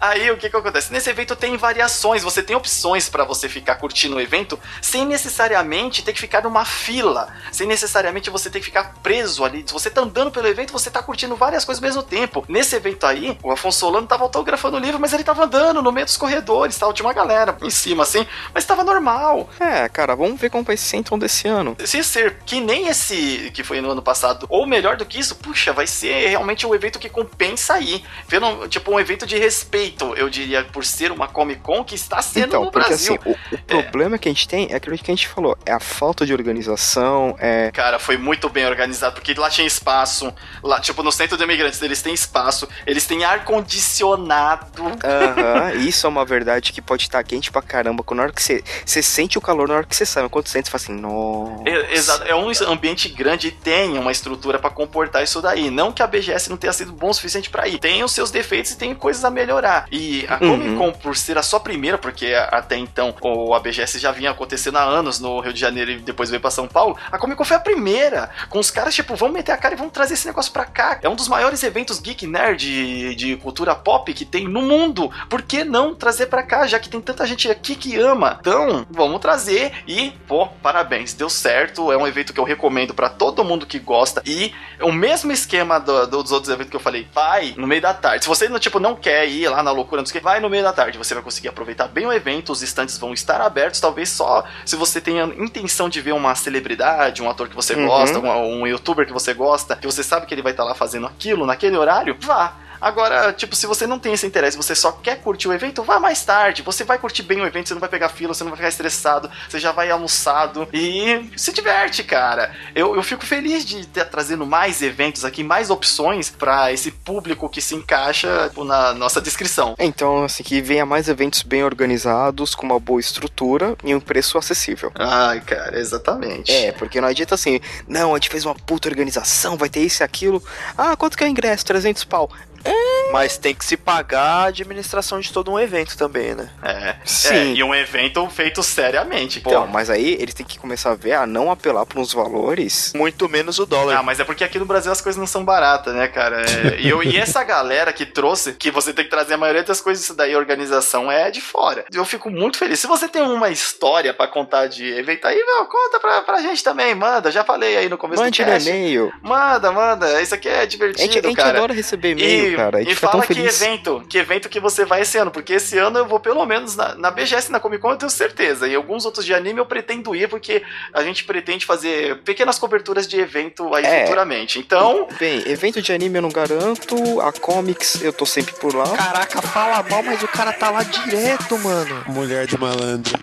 [0.00, 0.92] Aí o que que acontece?
[0.92, 6.02] Nesse evento tem variações, você tem opções para você ficar curtindo o evento sem necessariamente
[6.02, 9.64] ter que ficar numa fila, sem necessariamente você ter que ficar preso ali.
[9.66, 12.44] Se você tá andando pelo evento, você tá curtindo várias coisas ao mesmo tempo.
[12.48, 15.90] Nesse evento aí, o Afonso Solano tava autografando o livro, mas ele tava andando no
[15.90, 19.48] meio dos corredores, tal, tinha uma galera em cima assim, mas tava normal.
[19.58, 21.76] É, cara, vamos ver como vai ser então desse ano.
[21.84, 25.34] Se ser que nem esse que foi no ano passado, ou melhor do que isso,
[25.34, 28.04] puxa, vai ser realmente um evento que compensa aí.
[28.28, 32.20] Vendo, tipo, um evento de respeito eu diria, por ser uma Comic Con que está
[32.22, 33.18] sendo então, no porque Brasil.
[33.20, 33.36] assim,
[33.74, 35.80] o, o problema que a gente tem é aquilo que a gente falou, é a
[35.80, 37.70] falta de organização, é...
[37.72, 40.32] Cara, foi muito bem organizado, porque lá tinha espaço,
[40.62, 44.84] lá, tipo, no centro de imigrantes eles têm espaço, eles têm ar-condicionado.
[45.04, 48.42] Aham, isso é uma verdade que pode estar quente pra caramba, quando na hora que
[48.42, 50.82] você, você sente o calor, na hora que você sai, quando você sente, você fala
[50.82, 51.62] assim, nossa...
[51.68, 55.70] É, exato, é um ambiente grande e tem uma estrutura pra comportar isso daí.
[55.70, 57.78] Não que a BGS não tenha sido bom o suficiente pra ir.
[57.78, 59.77] Tem os seus defeitos e tem coisas a melhorar.
[59.90, 63.98] E a Comic Con, por ser a sua primeira, porque até então o a BGS
[63.98, 66.96] já vinha acontecendo há anos no Rio de Janeiro e depois veio pra São Paulo,
[67.10, 68.30] a Comic Con foi a primeira.
[68.48, 70.98] Com os caras, tipo, vamos meter a cara e vamos trazer esse negócio pra cá.
[71.02, 75.10] É um dos maiores eventos geek nerd de, de cultura pop que tem no mundo.
[75.28, 78.38] Por que não trazer pra cá, já que tem tanta gente aqui que ama?
[78.40, 81.90] Então, vamos trazer e, pô, parabéns, deu certo.
[81.92, 84.22] É um evento que eu recomendo pra todo mundo que gosta.
[84.26, 87.80] E o mesmo esquema do- do- dos outros eventos que eu falei, vai no meio
[87.80, 88.24] da tarde.
[88.24, 90.48] Se você, tipo, não quer ir lá na loucura, não sei o que, vai no
[90.50, 90.98] meio da tarde.
[90.98, 94.76] Você vai conseguir aproveitar bem o evento, os estantes vão estar abertos, talvez só se
[94.76, 97.86] você tenha intenção de ver uma celebridade, um ator que você Uhum.
[97.86, 100.74] gosta, um, um youtuber que você gosta, que você sabe que ele vai estar lá
[100.74, 102.54] fazendo aquilo naquele horário, vá.
[102.80, 105.98] Agora, tipo, se você não tem esse interesse, você só quer curtir o evento, vá
[105.98, 106.62] mais tarde.
[106.62, 108.68] Você vai curtir bem o evento, você não vai pegar fila, você não vai ficar
[108.68, 112.54] estressado, você já vai almoçado e se diverte, cara.
[112.74, 117.48] Eu, eu fico feliz de estar trazendo mais eventos aqui, mais opções pra esse público
[117.48, 119.74] que se encaixa tipo, na nossa descrição.
[119.78, 124.38] Então, assim, que venha mais eventos bem organizados, com uma boa estrutura e um preço
[124.38, 124.92] acessível.
[124.94, 126.52] Ai, cara, exatamente.
[126.52, 130.02] É, porque não adianta assim, não, a gente fez uma puta organização, vai ter isso
[130.02, 130.42] e aquilo.
[130.76, 131.64] Ah, quanto que é o ingresso?
[131.64, 132.30] 300 pau.
[132.64, 132.97] Mm.
[133.12, 136.50] Mas tem que se pagar a administração de todo um evento também, né?
[136.62, 136.96] É.
[137.04, 137.34] Sim.
[137.34, 139.40] É, e um evento feito seriamente.
[139.40, 142.12] Pô, Então, mas aí eles têm que começar a ver a não apelar para uns
[142.12, 142.92] valores.
[142.94, 143.96] Muito menos o dólar.
[143.98, 146.42] Ah, mas é porque aqui no Brasil as coisas não são baratas, né, cara?
[146.42, 149.62] É, e, eu- e essa galera que trouxe, que você tem que trazer a maioria
[149.62, 151.84] das coisas disso daí, a organização é de fora.
[151.92, 152.78] Eu fico muito feliz.
[152.80, 156.62] Se você tem uma história pra contar de evento aí, meu, conta pra, pra gente
[156.62, 157.30] também, manda.
[157.30, 158.68] Já falei aí no começo Mande do no cast.
[158.68, 159.12] e-mail.
[159.22, 160.20] Manda, manda.
[160.22, 161.58] Isso aqui é A divertido, gente, a gente cara.
[161.58, 162.78] adora receber e-mail, E, cara.
[162.78, 165.98] A e fala que evento, que evento que você vai esse ano, porque esse ano
[165.98, 168.66] eu vou pelo menos na, na BGS e na Comic Con, eu tenho certeza.
[168.68, 173.06] E alguns outros de anime eu pretendo ir, porque a gente pretende fazer pequenas coberturas
[173.06, 174.04] de evento aí É.
[174.04, 174.58] futuramente.
[174.58, 178.88] Então, Bem, evento de anime eu não garanto, a comics eu tô sempre por lá.
[178.96, 182.04] Caraca, fala mal, mas o cara tá lá direto, mano.
[182.06, 183.18] Mulher de malandro.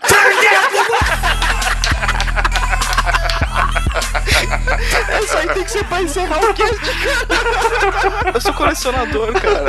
[5.17, 8.31] Essa aí tem que ser pra encerrar o cast, cara.
[8.33, 9.65] Eu sou colecionador, cara.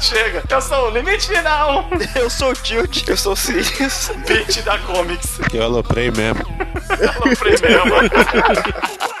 [0.00, 0.42] chega.
[0.48, 1.88] Eu sou o limite final.
[2.14, 4.10] Eu sou o Tilt, eu sou o Sirius.
[4.26, 5.38] Beat da Comics.
[5.52, 6.44] Eu aloprei mesmo.
[6.90, 9.14] Ela foi mesmo.